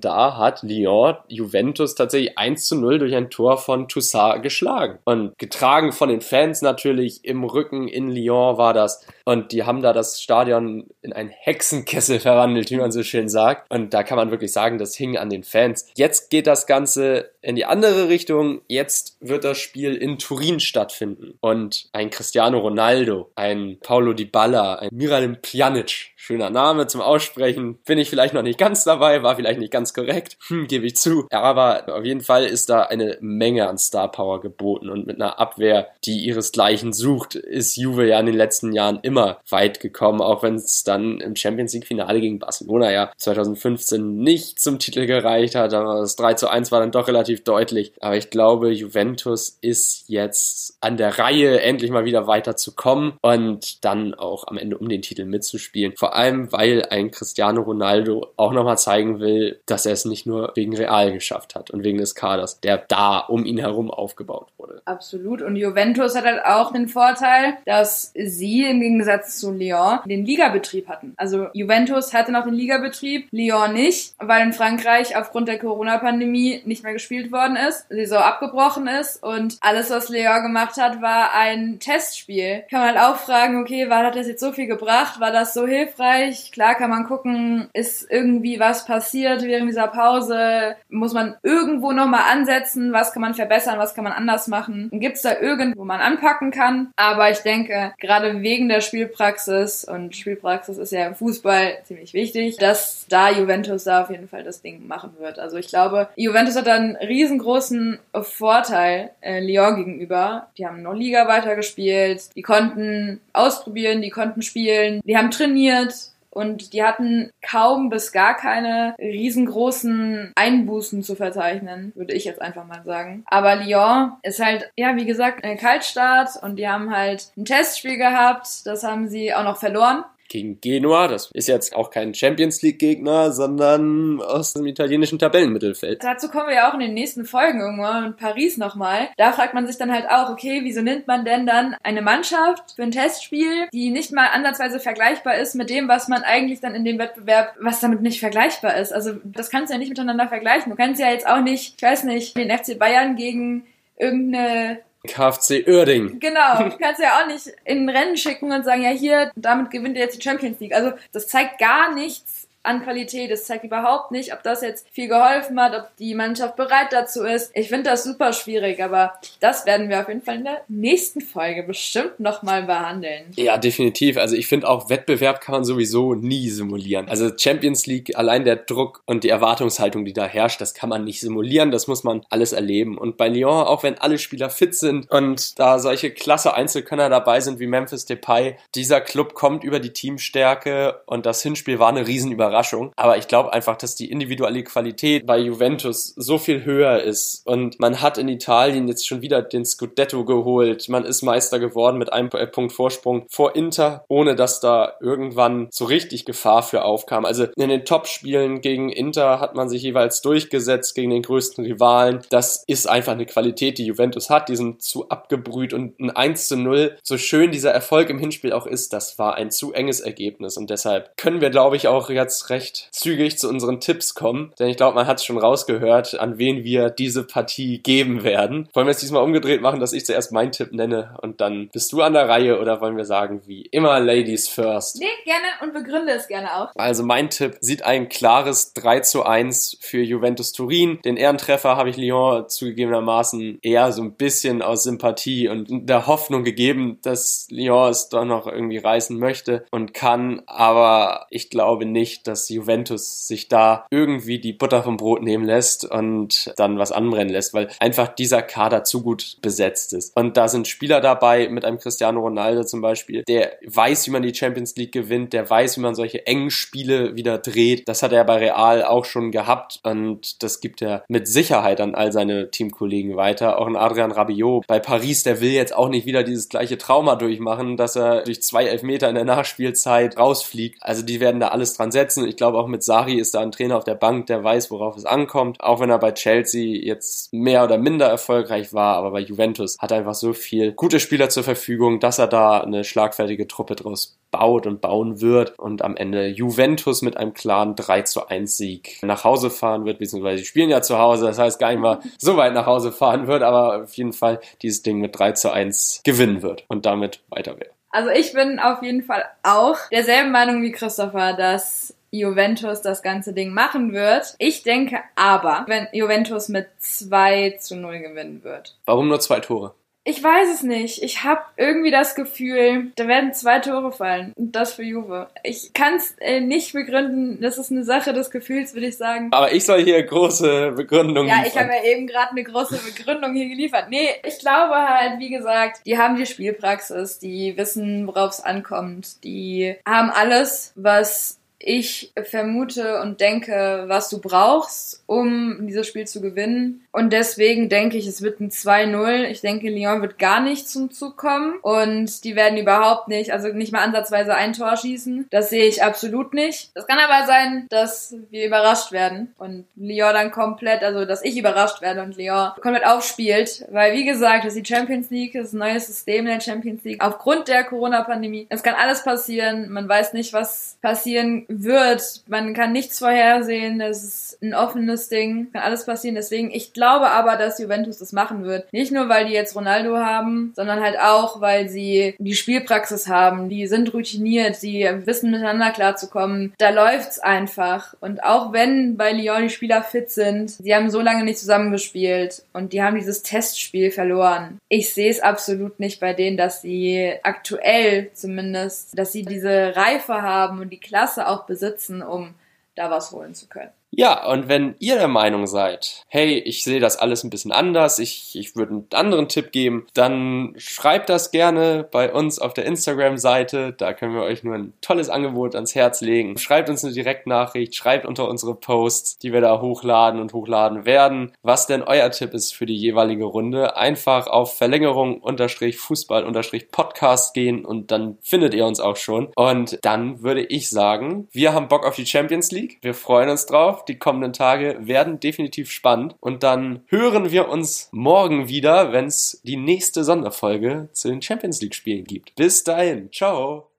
da 0.00 0.36
hat 0.36 0.62
Lyon 0.62 1.16
Juventus 1.28 1.94
tatsächlich 1.94 2.38
1 2.38 2.66
zu 2.66 2.76
0 2.76 2.98
durch 2.98 3.14
ein 3.14 3.30
Tor 3.30 3.58
von 3.58 3.88
Toussaint 3.88 4.42
geschlagen. 4.42 4.98
Und 5.04 5.36
getragen 5.38 5.92
von 5.92 6.08
den 6.08 6.20
Fans 6.20 6.62
natürlich 6.62 7.24
im 7.24 7.44
Rücken 7.44 7.88
in 7.88 8.10
Lyon 8.10 8.58
war 8.58 8.74
das. 8.74 9.04
Und 9.24 9.52
die 9.52 9.64
haben 9.64 9.82
da 9.82 9.92
das 9.92 10.20
Stadion 10.20 10.88
in 11.02 11.12
einen 11.12 11.30
Hexenkessel 11.30 12.20
verwandelt, 12.20 12.70
wie 12.70 12.76
man 12.76 12.92
so 12.92 13.02
schön 13.02 13.28
sagt. 13.28 13.70
Und 13.70 13.94
da 13.94 14.02
kann 14.02 14.16
man 14.16 14.30
wirklich 14.30 14.52
sagen, 14.52 14.78
das 14.78 14.94
hing 14.94 15.16
an 15.16 15.30
den 15.30 15.44
Fans. 15.44 15.90
Jetzt 15.96 16.30
geht 16.30 16.46
das 16.46 16.66
Ganze 16.66 17.30
in 17.42 17.56
die 17.56 17.64
andere 17.64 18.08
Richtung. 18.08 18.62
Jetzt 18.68 19.16
wird 19.20 19.44
das 19.44 19.58
Spiel 19.58 19.94
in 19.94 20.18
Turin 20.18 20.60
stattfinden. 20.60 21.34
Und 21.40 21.88
ein 21.92 22.10
Cristiano 22.10 22.58
Ronaldo, 22.58 23.30
ein 23.34 23.78
Paulo 23.82 24.12
Di 24.12 24.24
Balla, 24.24 24.76
ein 24.76 24.90
Miralem 24.92 25.38
Pjanic, 25.40 26.12
schöner 26.16 26.50
Name 26.50 26.86
zum 26.86 27.00
Aussprechen, 27.00 27.78
bin 27.86 27.98
ich 27.98 28.10
vielleicht 28.10 28.34
noch 28.34 28.42
nicht 28.42 28.58
ganz 28.58 28.84
dabei, 28.84 29.22
war 29.22 29.36
vielleicht 29.36 29.58
nicht 29.58 29.72
ganz 29.72 29.94
korrekt, 29.94 30.36
hm, 30.48 30.66
gebe 30.66 30.86
ich 30.86 30.96
zu. 30.96 31.26
Aber 31.30 31.84
auf 31.88 32.04
jeden 32.04 32.20
Fall 32.20 32.44
ist 32.44 32.68
da 32.68 32.82
eine 32.82 33.16
Menge 33.20 33.68
an 33.68 33.78
Star 33.78 34.10
Power 34.10 34.40
geboten 34.40 34.90
und 34.90 35.06
mit 35.06 35.16
einer 35.16 35.38
Abwehr, 35.38 35.88
die 36.04 36.24
ihresgleichen 36.26 36.92
sucht, 36.92 37.34
ist 37.34 37.76
Juve 37.76 38.06
ja 38.06 38.20
in 38.20 38.26
den 38.26 38.36
letzten 38.36 38.72
Jahren 38.72 39.00
immer 39.02 39.40
weit 39.48 39.80
gekommen, 39.80 40.20
auch 40.20 40.42
wenn 40.42 40.56
es 40.56 40.84
dann 40.84 41.20
im 41.20 41.36
Champions 41.36 41.72
League 41.72 41.86
Finale 41.86 42.20
gegen 42.20 42.38
Barcelona 42.38 42.92
ja 42.92 43.12
2015 43.16 44.16
nicht 44.16 44.60
zum 44.60 44.78
Titel 44.78 45.06
gereicht 45.06 45.54
hat, 45.54 45.72
aber 45.72 46.00
das 46.00 46.16
3 46.16 46.34
zu 46.34 46.48
1 46.48 46.70
war 46.70 46.80
dann 46.80 46.92
doch 46.92 47.08
relativ 47.08 47.29
relativ 47.30 47.44
deutlich. 47.44 47.92
Aber 48.00 48.16
ich 48.16 48.30
glaube, 48.30 48.70
Juventus 48.70 49.58
ist 49.60 50.04
jetzt 50.08 50.76
an 50.80 50.96
der 50.96 51.18
Reihe, 51.18 51.60
endlich 51.60 51.90
mal 51.90 52.04
wieder 52.04 52.26
weiterzukommen 52.26 53.14
und 53.22 53.84
dann 53.84 54.14
auch 54.14 54.46
am 54.46 54.58
Ende 54.58 54.78
um 54.78 54.88
den 54.88 55.02
Titel 55.02 55.24
mitzuspielen. 55.24 55.94
Vor 55.96 56.14
allem, 56.14 56.52
weil 56.52 56.86
ein 56.90 57.10
Cristiano 57.10 57.62
Ronaldo 57.62 58.28
auch 58.36 58.52
nochmal 58.52 58.78
zeigen 58.78 59.20
will, 59.20 59.60
dass 59.66 59.86
er 59.86 59.92
es 59.92 60.04
nicht 60.04 60.26
nur 60.26 60.52
wegen 60.54 60.76
Real 60.76 61.12
geschafft 61.12 61.54
hat 61.54 61.70
und 61.70 61.84
wegen 61.84 61.98
des 61.98 62.14
Kaders, 62.14 62.60
der 62.60 62.84
da 62.88 63.18
um 63.18 63.44
ihn 63.44 63.58
herum 63.58 63.90
aufgebaut 63.90 64.48
wurde. 64.56 64.82
Absolut. 64.84 65.42
Und 65.42 65.56
Juventus 65.56 66.14
hat 66.16 66.24
halt 66.24 66.44
auch 66.44 66.72
den 66.72 66.88
Vorteil, 66.88 67.54
dass 67.66 68.12
sie 68.14 68.64
im 68.64 68.80
Gegensatz 68.80 69.38
zu 69.38 69.52
Lyon 69.52 70.00
den 70.06 70.24
Ligabetrieb 70.24 70.88
hatten. 70.88 71.14
Also 71.16 71.48
Juventus 71.52 72.12
hatte 72.12 72.32
noch 72.32 72.44
den 72.44 72.54
Ligabetrieb, 72.54 73.28
Lyon 73.30 73.72
nicht, 73.72 74.14
weil 74.18 74.46
in 74.46 74.52
Frankreich 74.52 75.16
aufgrund 75.16 75.48
der 75.48 75.58
Corona-Pandemie 75.58 76.62
nicht 76.64 76.82
mehr 76.82 76.92
gespielt 76.92 77.19
gespielt 77.20 77.32
worden 77.32 77.56
ist, 77.56 77.86
Saison 77.88 78.22
abgebrochen 78.22 78.86
ist 78.86 79.22
und 79.22 79.58
alles, 79.60 79.90
was 79.90 80.08
Leo 80.08 80.40
gemacht 80.42 80.76
hat, 80.76 81.02
war 81.02 81.34
ein 81.34 81.78
Testspiel. 81.78 82.64
Kann 82.70 82.80
man 82.80 82.88
halt 82.88 82.98
auch 82.98 83.16
fragen, 83.16 83.60
okay, 83.60 83.88
war 83.90 84.04
hat 84.04 84.16
das 84.16 84.26
jetzt 84.26 84.40
so 84.40 84.52
viel 84.52 84.66
gebracht? 84.66 85.20
War 85.20 85.32
das 85.32 85.54
so 85.54 85.66
hilfreich? 85.66 86.52
Klar 86.52 86.74
kann 86.74 86.90
man 86.90 87.06
gucken, 87.06 87.68
ist 87.72 88.10
irgendwie 88.10 88.58
was 88.58 88.86
passiert 88.86 89.42
während 89.42 89.68
dieser 89.68 89.88
Pause? 89.88 90.76
Muss 90.88 91.12
man 91.12 91.36
irgendwo 91.42 91.92
nochmal 91.92 92.30
ansetzen? 92.30 92.92
Was 92.92 93.12
kann 93.12 93.22
man 93.22 93.34
verbessern? 93.34 93.78
Was 93.78 93.94
kann 93.94 94.04
man 94.04 94.12
anders 94.12 94.48
machen? 94.48 94.90
Gibt 94.92 95.16
es 95.16 95.22
da 95.22 95.38
irgendwo 95.38 95.84
man 95.84 96.00
anpacken 96.00 96.50
kann? 96.50 96.92
Aber 96.96 97.30
ich 97.30 97.40
denke, 97.40 97.92
gerade 98.00 98.42
wegen 98.42 98.68
der 98.68 98.80
Spielpraxis 98.80 99.84
und 99.84 100.16
Spielpraxis 100.16 100.78
ist 100.78 100.92
ja 100.92 101.06
im 101.06 101.14
Fußball 101.14 101.78
ziemlich 101.84 102.14
wichtig, 102.14 102.56
dass 102.56 103.06
da 103.08 103.30
Juventus 103.30 103.84
da 103.84 104.02
auf 104.02 104.10
jeden 104.10 104.28
Fall 104.28 104.44
das 104.44 104.62
Ding 104.62 104.86
machen 104.86 105.10
wird. 105.18 105.38
Also 105.38 105.56
ich 105.56 105.68
glaube, 105.68 106.08
Juventus 106.16 106.56
hat 106.56 106.66
dann 106.66 106.96
riesengroßen 107.10 107.98
Vorteil 108.22 109.10
äh, 109.20 109.40
Lyon 109.40 109.76
gegenüber. 109.76 110.48
Die 110.56 110.66
haben 110.66 110.82
noch 110.82 110.94
Liga 110.94 111.28
weitergespielt, 111.28 112.34
die 112.34 112.42
konnten 112.42 113.20
ausprobieren, 113.32 114.00
die 114.00 114.10
konnten 114.10 114.42
spielen, 114.42 115.00
die 115.04 115.16
haben 115.16 115.30
trainiert 115.30 115.94
und 116.30 116.72
die 116.72 116.82
hatten 116.82 117.30
kaum 117.42 117.90
bis 117.90 118.12
gar 118.12 118.36
keine 118.36 118.94
riesengroßen 118.98 120.32
Einbußen 120.36 121.02
zu 121.02 121.16
verzeichnen, 121.16 121.92
würde 121.96 122.14
ich 122.14 122.24
jetzt 122.24 122.40
einfach 122.40 122.66
mal 122.66 122.82
sagen. 122.84 123.24
Aber 123.26 123.56
Lyon 123.56 124.12
ist 124.22 124.40
halt, 124.40 124.70
ja, 124.76 124.96
wie 124.96 125.06
gesagt, 125.06 125.44
ein 125.44 125.58
Kaltstart 125.58 126.42
und 126.42 126.56
die 126.56 126.68
haben 126.68 126.94
halt 126.94 127.32
ein 127.36 127.44
Testspiel 127.44 127.96
gehabt, 127.96 128.64
das 128.64 128.84
haben 128.84 129.08
sie 129.08 129.34
auch 129.34 129.44
noch 129.44 129.58
verloren 129.58 130.04
gegen 130.30 130.60
Genua. 130.60 131.08
Das 131.08 131.30
ist 131.34 131.48
jetzt 131.48 131.74
auch 131.74 131.90
kein 131.90 132.14
Champions 132.14 132.62
League 132.62 132.78
Gegner, 132.78 133.32
sondern 133.32 134.22
aus 134.22 134.54
dem 134.54 134.64
italienischen 134.66 135.18
Tabellenmittelfeld. 135.18 136.02
Dazu 136.02 136.28
kommen 136.28 136.48
wir 136.48 136.54
ja 136.54 136.70
auch 136.70 136.74
in 136.74 136.80
den 136.80 136.94
nächsten 136.94 137.26
Folgen 137.26 137.60
irgendwann 137.60 138.06
in 138.06 138.16
Paris 138.16 138.56
nochmal. 138.56 139.08
Da 139.18 139.32
fragt 139.32 139.52
man 139.52 139.66
sich 139.66 139.76
dann 139.76 139.92
halt 139.92 140.08
auch, 140.08 140.30
okay, 140.30 140.60
wieso 140.62 140.80
nimmt 140.80 141.06
man 141.06 141.24
denn 141.24 141.44
dann 141.44 141.76
eine 141.82 142.00
Mannschaft 142.00 142.72
für 142.76 142.82
ein 142.82 142.92
Testspiel, 142.92 143.68
die 143.72 143.90
nicht 143.90 144.12
mal 144.12 144.28
ansatzweise 144.28 144.80
vergleichbar 144.80 145.36
ist 145.36 145.54
mit 145.54 145.68
dem, 145.68 145.88
was 145.88 146.08
man 146.08 146.22
eigentlich 146.22 146.60
dann 146.60 146.74
in 146.74 146.84
dem 146.84 146.98
Wettbewerb, 146.98 147.56
was 147.60 147.80
damit 147.80 148.00
nicht 148.00 148.20
vergleichbar 148.20 148.76
ist. 148.76 148.92
Also 148.92 149.14
das 149.24 149.50
kannst 149.50 149.70
du 149.70 149.74
ja 149.74 149.78
nicht 149.78 149.90
miteinander 149.90 150.28
vergleichen. 150.28 150.70
Du 150.70 150.76
kannst 150.76 151.00
ja 151.00 151.10
jetzt 151.10 151.26
auch 151.26 151.40
nicht, 151.40 151.74
ich 151.76 151.82
weiß 151.82 152.04
nicht, 152.04 152.36
den 152.36 152.56
FC 152.56 152.78
Bayern 152.78 153.16
gegen 153.16 153.66
irgendeine 153.98 154.78
KFC 155.06 155.66
Oerding. 155.66 156.20
Genau, 156.20 156.68
du 156.68 156.76
kannst 156.76 157.00
ja 157.00 157.20
auch 157.20 157.26
nicht 157.26 157.52
in 157.64 157.88
ein 157.88 157.88
Rennen 157.88 158.16
schicken 158.16 158.52
und 158.52 158.64
sagen, 158.64 158.82
ja 158.82 158.90
hier, 158.90 159.30
damit 159.34 159.70
gewinnt 159.70 159.96
ihr 159.96 160.02
jetzt 160.02 160.18
die 160.18 160.22
Champions 160.22 160.60
League. 160.60 160.74
Also 160.74 160.92
das 161.12 161.26
zeigt 161.28 161.58
gar 161.58 161.94
nichts 161.94 162.39
an 162.62 162.82
Qualität. 162.82 163.30
Es 163.30 163.46
zeigt 163.46 163.64
überhaupt 163.64 164.10
nicht, 164.10 164.32
ob 164.32 164.42
das 164.42 164.62
jetzt 164.62 164.86
viel 164.92 165.08
geholfen 165.08 165.58
hat, 165.60 165.74
ob 165.74 165.96
die 165.96 166.14
Mannschaft 166.14 166.56
bereit 166.56 166.88
dazu 166.90 167.22
ist. 167.22 167.50
Ich 167.54 167.68
finde 167.68 167.90
das 167.90 168.04
super 168.04 168.32
schwierig, 168.32 168.82
aber 168.82 169.14
das 169.40 169.64
werden 169.64 169.88
wir 169.88 170.00
auf 170.00 170.08
jeden 170.08 170.22
Fall 170.22 170.36
in 170.36 170.44
der 170.44 170.60
nächsten 170.68 171.20
Folge 171.20 171.62
bestimmt 171.62 172.20
nochmal 172.20 172.64
behandeln. 172.64 173.24
Ja, 173.36 173.56
definitiv. 173.56 174.18
Also 174.18 174.36
ich 174.36 174.46
finde 174.46 174.68
auch 174.68 174.90
Wettbewerb 174.90 175.40
kann 175.40 175.54
man 175.54 175.64
sowieso 175.64 176.14
nie 176.14 176.50
simulieren. 176.50 177.08
Also 177.08 177.30
Champions 177.36 177.86
League, 177.86 178.16
allein 178.16 178.44
der 178.44 178.56
Druck 178.56 179.02
und 179.06 179.24
die 179.24 179.30
Erwartungshaltung, 179.30 180.04
die 180.04 180.12
da 180.12 180.26
herrscht, 180.26 180.60
das 180.60 180.74
kann 180.74 180.90
man 180.90 181.04
nicht 181.04 181.20
simulieren. 181.20 181.70
Das 181.70 181.86
muss 181.86 182.04
man 182.04 182.26
alles 182.28 182.52
erleben. 182.52 182.98
Und 182.98 183.16
bei 183.16 183.28
Lyon, 183.28 183.66
auch 183.66 183.82
wenn 183.82 183.98
alle 183.98 184.18
Spieler 184.18 184.50
fit 184.50 184.74
sind 184.74 185.10
und 185.10 185.58
da 185.58 185.78
solche 185.78 186.10
klasse 186.10 186.52
Einzelkönner 186.54 187.08
dabei 187.08 187.40
sind 187.40 187.58
wie 187.58 187.66
Memphis 187.66 188.04
Depay, 188.04 188.56
dieser 188.74 189.00
Club 189.00 189.34
kommt 189.34 189.64
über 189.64 189.80
die 189.80 189.92
Teamstärke 189.92 191.00
und 191.06 191.24
das 191.24 191.42
Hinspiel 191.42 191.78
war 191.78 191.88
eine 191.88 192.06
Riesenüberraschung. 192.06 192.49
Überraschung. 192.50 192.92
Aber 192.96 193.16
ich 193.16 193.28
glaube 193.28 193.52
einfach, 193.52 193.76
dass 193.76 193.94
die 193.94 194.10
individuelle 194.10 194.62
Qualität 194.64 195.24
bei 195.24 195.38
Juventus 195.38 196.12
so 196.16 196.38
viel 196.38 196.64
höher 196.64 197.00
ist. 197.00 197.42
Und 197.46 197.78
man 197.78 198.02
hat 198.02 198.18
in 198.18 198.28
Italien 198.28 198.88
jetzt 198.88 199.06
schon 199.06 199.22
wieder 199.22 199.42
den 199.42 199.64
Scudetto 199.64 200.24
geholt. 200.24 200.88
Man 200.88 201.04
ist 201.04 201.22
Meister 201.22 201.58
geworden 201.58 201.98
mit 201.98 202.12
einem 202.12 202.28
Punkt 202.28 202.72
Vorsprung 202.72 203.26
vor 203.30 203.54
Inter, 203.54 204.04
ohne 204.08 204.34
dass 204.34 204.60
da 204.60 204.94
irgendwann 205.00 205.68
so 205.70 205.84
richtig 205.84 206.24
Gefahr 206.24 206.62
für 206.62 206.84
aufkam. 206.84 207.24
Also 207.24 207.46
in 207.56 207.68
den 207.68 207.84
Topspielen 207.84 208.60
gegen 208.60 208.90
Inter 208.90 209.40
hat 209.40 209.54
man 209.54 209.68
sich 209.68 209.82
jeweils 209.82 210.20
durchgesetzt 210.22 210.94
gegen 210.94 211.10
den 211.10 211.22
größten 211.22 211.64
Rivalen. 211.64 212.20
Das 212.30 212.64
ist 212.66 212.88
einfach 212.88 213.12
eine 213.12 213.26
Qualität, 213.26 213.78
die 213.78 213.86
Juventus 213.86 214.28
hat. 214.28 214.48
Die 214.48 214.56
sind 214.56 214.82
zu 214.82 215.08
abgebrüht 215.08 215.72
und 215.72 215.98
ein 216.00 216.10
1 216.10 216.48
zu 216.48 216.56
0, 216.56 216.98
so 217.02 217.16
schön 217.16 217.52
dieser 217.52 217.70
Erfolg 217.70 218.10
im 218.10 218.18
Hinspiel 218.18 218.52
auch 218.52 218.66
ist, 218.66 218.92
das 218.92 219.18
war 219.18 219.34
ein 219.34 219.50
zu 219.50 219.72
enges 219.72 220.00
Ergebnis. 220.00 220.56
Und 220.56 220.70
deshalb 220.70 221.16
können 221.16 221.40
wir, 221.40 221.50
glaube 221.50 221.76
ich, 221.76 221.88
auch 221.88 222.10
jetzt 222.10 222.39
jetzt 222.40 222.50
recht 222.50 222.88
zügig 222.92 223.38
zu 223.38 223.48
unseren 223.48 223.80
Tipps 223.80 224.14
kommen, 224.14 224.52
denn 224.58 224.68
ich 224.68 224.76
glaube, 224.76 224.94
man 224.94 225.06
hat 225.06 225.18
es 225.18 225.24
schon 225.24 225.38
rausgehört, 225.38 226.18
an 226.18 226.38
wen 226.38 226.64
wir 226.64 226.90
diese 226.90 227.24
Partie 227.24 227.82
geben 227.82 228.24
werden. 228.24 228.68
Wollen 228.72 228.86
wir 228.86 228.92
es 228.92 228.98
diesmal 228.98 229.22
umgedreht 229.22 229.60
machen, 229.60 229.80
dass 229.80 229.92
ich 229.92 230.06
zuerst 230.06 230.32
meinen 230.32 230.52
Tipp 230.52 230.72
nenne 230.72 231.16
und 231.22 231.40
dann 231.40 231.68
bist 231.72 231.92
du 231.92 232.02
an 232.02 232.14
der 232.14 232.28
Reihe 232.28 232.60
oder 232.60 232.80
wollen 232.80 232.96
wir 232.96 233.04
sagen, 233.04 233.42
wie 233.46 233.62
immer 233.62 234.00
Ladies 234.00 234.48
first? 234.48 234.98
Nee, 234.98 235.06
gerne 235.24 235.46
und 235.62 235.72
begründe 235.72 236.12
es 236.12 236.28
gerne 236.28 236.56
auch. 236.56 236.70
Also 236.76 237.02
mein 237.02 237.30
Tipp 237.30 237.58
sieht 237.60 237.84
ein 237.84 238.08
klares 238.08 238.72
3 238.74 239.00
zu 239.00 239.24
1 239.24 239.78
für 239.80 240.00
Juventus 240.00 240.52
Turin. 240.52 241.00
Den 241.04 241.16
Ehrentreffer 241.16 241.76
habe 241.76 241.90
ich 241.90 241.96
Lyon 241.96 242.48
zugegebenermaßen 242.48 243.58
eher 243.62 243.92
so 243.92 244.02
ein 244.02 244.14
bisschen 244.14 244.62
aus 244.62 244.84
Sympathie 244.84 245.48
und 245.48 245.88
der 245.88 246.06
Hoffnung 246.06 246.44
gegeben, 246.44 246.98
dass 247.02 247.46
Lyon 247.50 247.90
es 247.90 248.08
doch 248.08 248.24
noch 248.24 248.46
irgendwie 248.46 248.78
reißen 248.78 249.18
möchte 249.18 249.64
und 249.70 249.94
kann, 249.94 250.42
aber 250.46 251.26
ich 251.30 251.50
glaube 251.50 251.84
nicht, 251.84 252.26
dass 252.30 252.48
Juventus 252.48 253.26
sich 253.26 253.48
da 253.48 253.86
irgendwie 253.90 254.38
die 254.38 254.52
Butter 254.52 254.82
vom 254.82 254.96
Brot 254.96 255.22
nehmen 255.22 255.44
lässt 255.44 255.84
und 255.84 256.52
dann 256.56 256.78
was 256.78 256.92
anbrennen 256.92 257.32
lässt, 257.32 257.54
weil 257.54 257.68
einfach 257.80 258.08
dieser 258.08 258.42
Kader 258.42 258.84
zu 258.84 259.02
gut 259.02 259.38
besetzt 259.42 259.92
ist. 259.92 260.16
Und 260.16 260.36
da 260.36 260.48
sind 260.48 260.68
Spieler 260.68 261.00
dabei, 261.00 261.48
mit 261.48 261.64
einem 261.64 261.78
Cristiano 261.78 262.20
Ronaldo 262.20 262.64
zum 262.64 262.80
Beispiel, 262.80 263.24
der 263.26 263.52
weiß, 263.66 264.06
wie 264.06 264.10
man 264.12 264.22
die 264.22 264.34
Champions 264.34 264.76
League 264.76 264.92
gewinnt, 264.92 265.32
der 265.32 265.48
weiß, 265.48 265.76
wie 265.76 265.82
man 265.82 265.94
solche 265.94 266.26
engen 266.26 266.50
Spiele 266.50 267.16
wieder 267.16 267.38
dreht. 267.38 267.88
Das 267.88 268.02
hat 268.02 268.12
er 268.12 268.24
bei 268.24 268.36
Real 268.36 268.84
auch 268.84 269.04
schon 269.04 269.30
gehabt 269.30 269.80
und 269.82 270.42
das 270.42 270.60
gibt 270.60 270.82
er 270.82 271.04
mit 271.08 271.28
Sicherheit 271.28 271.80
an 271.80 271.94
all 271.94 272.12
seine 272.12 272.50
Teamkollegen 272.50 273.16
weiter. 273.16 273.58
Auch 273.58 273.66
ein 273.66 273.76
Adrian 273.76 274.12
Rabiot 274.12 274.66
bei 274.66 274.78
Paris, 274.78 275.22
der 275.22 275.40
will 275.40 275.50
jetzt 275.50 275.74
auch 275.74 275.88
nicht 275.88 276.06
wieder 276.06 276.22
dieses 276.22 276.48
gleiche 276.48 276.78
Trauma 276.78 277.16
durchmachen, 277.16 277.76
dass 277.76 277.96
er 277.96 278.22
durch 278.22 278.42
zwei 278.42 278.66
Elfmeter 278.66 279.08
in 279.08 279.14
der 279.16 279.24
Nachspielzeit 279.24 280.16
rausfliegt. 280.16 280.78
Also 280.80 281.02
die 281.02 281.20
werden 281.20 281.40
da 281.40 281.48
alles 281.48 281.74
dran 281.74 281.90
setzen. 281.90 282.19
Ich 282.26 282.36
glaube 282.36 282.58
auch 282.58 282.66
mit 282.66 282.82
Sari 282.82 283.18
ist 283.18 283.34
da 283.34 283.40
ein 283.40 283.52
Trainer 283.52 283.76
auf 283.76 283.84
der 283.84 283.94
Bank, 283.94 284.26
der 284.26 284.42
weiß, 284.42 284.70
worauf 284.70 284.96
es 284.96 285.04
ankommt. 285.04 285.60
Auch 285.60 285.80
wenn 285.80 285.90
er 285.90 285.98
bei 285.98 286.12
Chelsea 286.12 286.82
jetzt 286.82 287.32
mehr 287.32 287.64
oder 287.64 287.78
minder 287.78 288.06
erfolgreich 288.06 288.72
war, 288.72 288.96
aber 288.96 289.10
bei 289.10 289.20
Juventus 289.20 289.76
hat 289.78 289.90
er 289.90 289.98
einfach 289.98 290.14
so 290.14 290.32
viel 290.32 290.72
gute 290.72 291.00
Spieler 291.00 291.28
zur 291.28 291.44
Verfügung, 291.44 292.00
dass 292.00 292.18
er 292.18 292.26
da 292.26 292.60
eine 292.60 292.84
schlagfertige 292.84 293.46
Truppe 293.46 293.76
draus 293.76 294.18
baut 294.30 294.66
und 294.66 294.80
bauen 294.80 295.20
wird 295.20 295.58
und 295.58 295.82
am 295.82 295.96
Ende 295.96 296.26
Juventus 296.28 297.02
mit 297.02 297.16
einem 297.16 297.34
klaren 297.34 297.74
3 297.74 298.02
zu 298.02 298.28
1 298.28 298.56
Sieg 298.56 298.98
nach 299.02 299.24
Hause 299.24 299.50
fahren 299.50 299.84
wird, 299.84 299.98
beziehungsweise 299.98 300.38
sie 300.38 300.44
spielen 300.44 300.70
ja 300.70 300.82
zu 300.82 300.98
Hause, 300.98 301.26
das 301.26 301.38
heißt 301.38 301.58
gar 301.58 301.70
nicht 301.70 301.80
mal 301.80 302.00
so 302.18 302.36
weit 302.36 302.54
nach 302.54 302.66
Hause 302.66 302.92
fahren 302.92 303.26
wird, 303.26 303.42
aber 303.42 303.82
auf 303.82 303.94
jeden 303.94 304.12
Fall 304.12 304.40
dieses 304.62 304.82
Ding 304.82 305.00
mit 305.00 305.18
3 305.18 305.32
zu 305.32 305.50
1 305.50 306.02
gewinnen 306.04 306.42
wird 306.42 306.64
und 306.68 306.86
damit 306.86 307.22
weiter 307.28 307.58
will. 307.58 307.70
Also 307.90 308.10
ich 308.10 308.32
bin 308.32 308.60
auf 308.60 308.82
jeden 308.82 309.02
Fall 309.02 309.24
auch 309.42 309.76
derselben 309.90 310.30
Meinung 310.30 310.62
wie 310.62 310.70
Christopher, 310.70 311.32
dass 311.32 311.94
Juventus 312.12 312.82
das 312.82 313.02
ganze 313.02 313.32
Ding 313.32 313.52
machen 313.52 313.92
wird. 313.92 314.34
Ich 314.38 314.62
denke 314.62 315.00
aber, 315.14 315.64
wenn 315.68 315.88
Juventus 315.92 316.48
mit 316.48 316.66
2 316.78 317.56
zu 317.60 317.76
0 317.76 318.00
gewinnen 318.00 318.44
wird. 318.44 318.76
Warum 318.84 319.08
nur 319.08 319.20
zwei 319.20 319.40
Tore? 319.40 319.74
Ich 320.02 320.24
weiß 320.24 320.48
es 320.54 320.62
nicht. 320.62 321.02
Ich 321.02 321.24
habe 321.24 321.42
irgendwie 321.58 321.90
das 321.90 322.14
Gefühl, 322.14 322.90
da 322.96 323.06
werden 323.06 323.34
zwei 323.34 323.58
Tore 323.58 323.92
fallen. 323.92 324.32
Und 324.34 324.56
das 324.56 324.72
für 324.72 324.82
Juve. 324.82 325.28
Ich 325.44 325.74
kann 325.74 325.96
es 325.96 326.14
äh, 326.20 326.40
nicht 326.40 326.72
begründen. 326.72 327.38
Das 327.42 327.58
ist 327.58 327.70
eine 327.70 327.84
Sache 327.84 328.14
des 328.14 328.30
Gefühls, 328.30 328.72
würde 328.72 328.86
ich 328.86 328.96
sagen. 328.96 329.28
Aber 329.32 329.52
ich 329.52 329.66
soll 329.66 329.84
hier 329.84 330.02
große 330.02 330.72
Begründungen 330.72 331.28
Ja, 331.28 331.44
ich 331.46 331.56
habe 331.56 331.68
ja 331.68 331.84
eben 331.84 332.06
gerade 332.06 332.30
eine 332.30 332.42
große 332.44 332.78
Begründung 332.78 333.34
hier 333.34 333.50
geliefert. 333.50 333.90
Nee, 333.90 334.08
ich 334.26 334.38
glaube 334.38 334.74
halt, 334.74 335.20
wie 335.20 335.28
gesagt, 335.28 335.82
die 335.84 335.98
haben 335.98 336.16
die 336.16 336.26
Spielpraxis, 336.26 337.18
die 337.18 337.58
wissen, 337.58 338.06
worauf 338.06 338.30
es 338.30 338.40
ankommt. 338.40 339.22
Die 339.22 339.76
haben 339.86 340.10
alles, 340.10 340.72
was 340.76 341.39
ich 341.62 342.12
vermute 342.24 343.00
und 343.02 343.20
denke, 343.20 343.84
was 343.86 344.08
du 344.08 344.18
brauchst, 344.18 345.02
um 345.06 345.66
dieses 345.66 345.86
Spiel 345.86 346.06
zu 346.06 346.22
gewinnen. 346.22 346.86
Und 346.90 347.12
deswegen 347.12 347.68
denke 347.68 347.98
ich, 347.98 348.06
es 348.06 348.22
wird 348.22 348.40
ein 348.40 348.50
2-0. 348.50 349.24
Ich 349.24 349.42
denke, 349.42 349.68
Lyon 349.68 350.00
wird 350.00 350.18
gar 350.18 350.40
nicht 350.40 350.68
zum 350.68 350.90
Zug 350.90 351.18
kommen 351.18 351.58
und 351.60 352.24
die 352.24 352.34
werden 352.34 352.58
überhaupt 352.58 353.08
nicht, 353.08 353.32
also 353.32 353.48
nicht 353.48 353.72
mal 353.72 353.82
ansatzweise 353.82 354.34
ein 354.34 354.54
Tor 354.54 354.74
schießen. 354.76 355.26
Das 355.30 355.50
sehe 355.50 355.66
ich 355.66 355.84
absolut 355.84 356.32
nicht. 356.32 356.70
Das 356.74 356.86
kann 356.86 356.98
aber 356.98 357.26
sein, 357.26 357.66
dass 357.68 358.14
wir 358.30 358.46
überrascht 358.46 358.90
werden 358.90 359.34
und 359.36 359.66
Lyon 359.76 360.14
dann 360.14 360.30
komplett, 360.30 360.82
also 360.82 361.04
dass 361.04 361.22
ich 361.22 361.36
überrascht 361.36 361.82
werde 361.82 362.02
und 362.02 362.16
Lyon 362.16 362.52
komplett 362.62 362.86
aufspielt, 362.86 363.66
weil 363.70 363.92
wie 363.92 364.06
gesagt, 364.06 364.44
das 364.44 364.56
ist 364.56 364.66
die 364.66 364.74
Champions 364.74 365.10
League, 365.10 365.34
das 365.34 365.48
ist 365.48 365.52
ein 365.52 365.58
neues 365.58 365.86
System 365.86 366.24
der 366.24 366.40
Champions 366.40 366.82
League. 366.84 367.04
Aufgrund 367.04 367.48
der 367.48 367.64
Corona-Pandemie, 367.64 368.46
es 368.48 368.62
kann 368.62 368.74
alles 368.74 369.04
passieren. 369.04 369.70
Man 369.70 369.88
weiß 369.88 370.14
nicht, 370.14 370.32
was 370.32 370.78
passieren 370.80 371.44
wird. 371.50 372.22
Man 372.28 372.54
kann 372.54 372.72
nichts 372.72 372.98
vorhersehen. 372.98 373.80
Es 373.80 374.04
ist 374.04 374.42
ein 374.42 374.54
offenes 374.54 375.08
Ding, 375.08 375.52
kann 375.52 375.62
alles 375.62 375.84
passieren. 375.84 376.14
Deswegen, 376.14 376.50
ich 376.50 376.72
glaube 376.72 377.10
aber, 377.10 377.36
dass 377.36 377.58
Juventus 377.58 377.98
das 377.98 378.12
machen 378.12 378.44
wird. 378.44 378.72
Nicht 378.72 378.92
nur, 378.92 379.08
weil 379.08 379.26
die 379.26 379.34
jetzt 379.34 379.56
Ronaldo 379.56 379.96
haben, 379.96 380.52
sondern 380.54 380.80
halt 380.80 380.98
auch, 380.98 381.40
weil 381.40 381.68
sie 381.68 382.14
die 382.18 382.34
Spielpraxis 382.34 383.08
haben. 383.08 383.48
Die 383.48 383.66
sind 383.66 383.92
routiniert, 383.92 384.56
sie 384.56 384.88
wissen 385.04 385.30
miteinander 385.30 385.70
klarzukommen. 385.70 386.54
Da 386.58 386.70
läuft's 386.70 387.18
einfach. 387.18 387.94
Und 388.00 388.22
auch 388.22 388.52
wenn 388.52 388.96
bei 388.96 389.12
Lyon 389.12 389.42
die 389.42 389.50
Spieler 389.50 389.82
fit 389.82 390.10
sind, 390.10 390.50
sie 390.50 390.74
haben 390.74 390.90
so 390.90 391.00
lange 391.00 391.24
nicht 391.24 391.38
zusammengespielt 391.38 392.44
und 392.52 392.72
die 392.72 392.82
haben 392.82 392.96
dieses 392.96 393.22
Testspiel 393.22 393.90
verloren. 393.90 394.60
Ich 394.68 394.94
sehe 394.94 395.10
es 395.10 395.20
absolut 395.20 395.80
nicht 395.80 396.00
bei 396.00 396.12
denen, 396.12 396.36
dass 396.36 396.62
sie 396.62 397.12
aktuell 397.22 398.10
zumindest, 398.14 398.98
dass 398.98 399.12
sie 399.12 399.24
diese 399.24 399.74
Reife 399.76 400.22
haben 400.22 400.60
und 400.60 400.70
die 400.70 400.80
Klasse 400.80 401.26
auch 401.26 401.39
besitzen, 401.46 402.02
um 402.02 402.34
da 402.74 402.90
was 402.90 403.12
holen 403.12 403.34
zu 403.34 403.48
können. 403.48 403.72
Ja, 403.92 404.30
und 404.30 404.48
wenn 404.48 404.76
ihr 404.78 404.96
der 404.96 405.08
Meinung 405.08 405.46
seid, 405.46 406.04
hey, 406.08 406.38
ich 406.38 406.62
sehe 406.62 406.78
das 406.78 406.96
alles 406.96 407.24
ein 407.24 407.30
bisschen 407.30 407.50
anders, 407.50 407.98
ich, 407.98 408.36
ich 408.36 408.54
würde 408.54 408.72
einen 408.72 408.86
anderen 408.94 409.28
Tipp 409.28 409.50
geben, 409.50 409.86
dann 409.94 410.54
schreibt 410.58 411.08
das 411.08 411.32
gerne 411.32 411.88
bei 411.90 412.12
uns 412.12 412.38
auf 412.38 412.54
der 412.54 412.66
Instagram-Seite. 412.66 413.72
Da 413.76 413.92
können 413.92 414.14
wir 414.14 414.22
euch 414.22 414.44
nur 414.44 414.54
ein 414.54 414.74
tolles 414.80 415.10
Angebot 415.10 415.56
ans 415.56 415.74
Herz 415.74 416.00
legen. 416.00 416.38
Schreibt 416.38 416.70
uns 416.70 416.84
eine 416.84 416.94
Direktnachricht, 416.94 417.74
schreibt 417.74 418.06
unter 418.06 418.28
unsere 418.28 418.54
Posts, 418.54 419.18
die 419.18 419.32
wir 419.32 419.40
da 419.40 419.60
hochladen 419.60 420.20
und 420.20 420.32
hochladen 420.32 420.84
werden, 420.84 421.32
was 421.42 421.66
denn 421.66 421.82
euer 421.82 422.10
Tipp 422.12 422.32
ist 422.32 422.54
für 422.54 422.66
die 422.66 422.76
jeweilige 422.76 423.24
Runde. 423.24 423.76
Einfach 423.76 424.28
auf 424.28 424.56
Verlängerung 424.56 425.20
unterstrich 425.20 425.78
Fußball 425.78 426.24
unterstrich 426.24 426.70
Podcast 426.70 427.34
gehen 427.34 427.64
und 427.64 427.90
dann 427.90 428.18
findet 428.20 428.54
ihr 428.54 428.66
uns 428.66 428.78
auch 428.78 428.96
schon. 428.96 429.32
Und 429.34 429.78
dann 429.82 430.22
würde 430.22 430.42
ich 430.42 430.70
sagen, 430.70 431.28
wir 431.32 431.52
haben 431.52 431.68
Bock 431.68 431.84
auf 431.84 431.96
die 431.96 432.06
Champions 432.06 432.52
League. 432.52 432.78
Wir 432.82 432.94
freuen 432.94 433.28
uns 433.28 433.46
drauf. 433.46 433.79
Die 433.84 433.98
kommenden 433.98 434.32
Tage 434.32 434.76
werden 434.80 435.20
definitiv 435.20 435.70
spannend. 435.70 436.16
Und 436.20 436.42
dann 436.42 436.84
hören 436.88 437.30
wir 437.30 437.48
uns 437.48 437.88
morgen 437.92 438.48
wieder, 438.48 438.92
wenn 438.92 439.06
es 439.06 439.40
die 439.44 439.56
nächste 439.56 440.04
Sonderfolge 440.04 440.88
zu 440.92 441.08
den 441.08 441.22
Champions 441.22 441.60
League 441.60 441.74
Spielen 441.74 442.04
gibt. 442.04 442.34
Bis 442.36 442.64
dahin. 442.64 443.10
Ciao. 443.12 443.69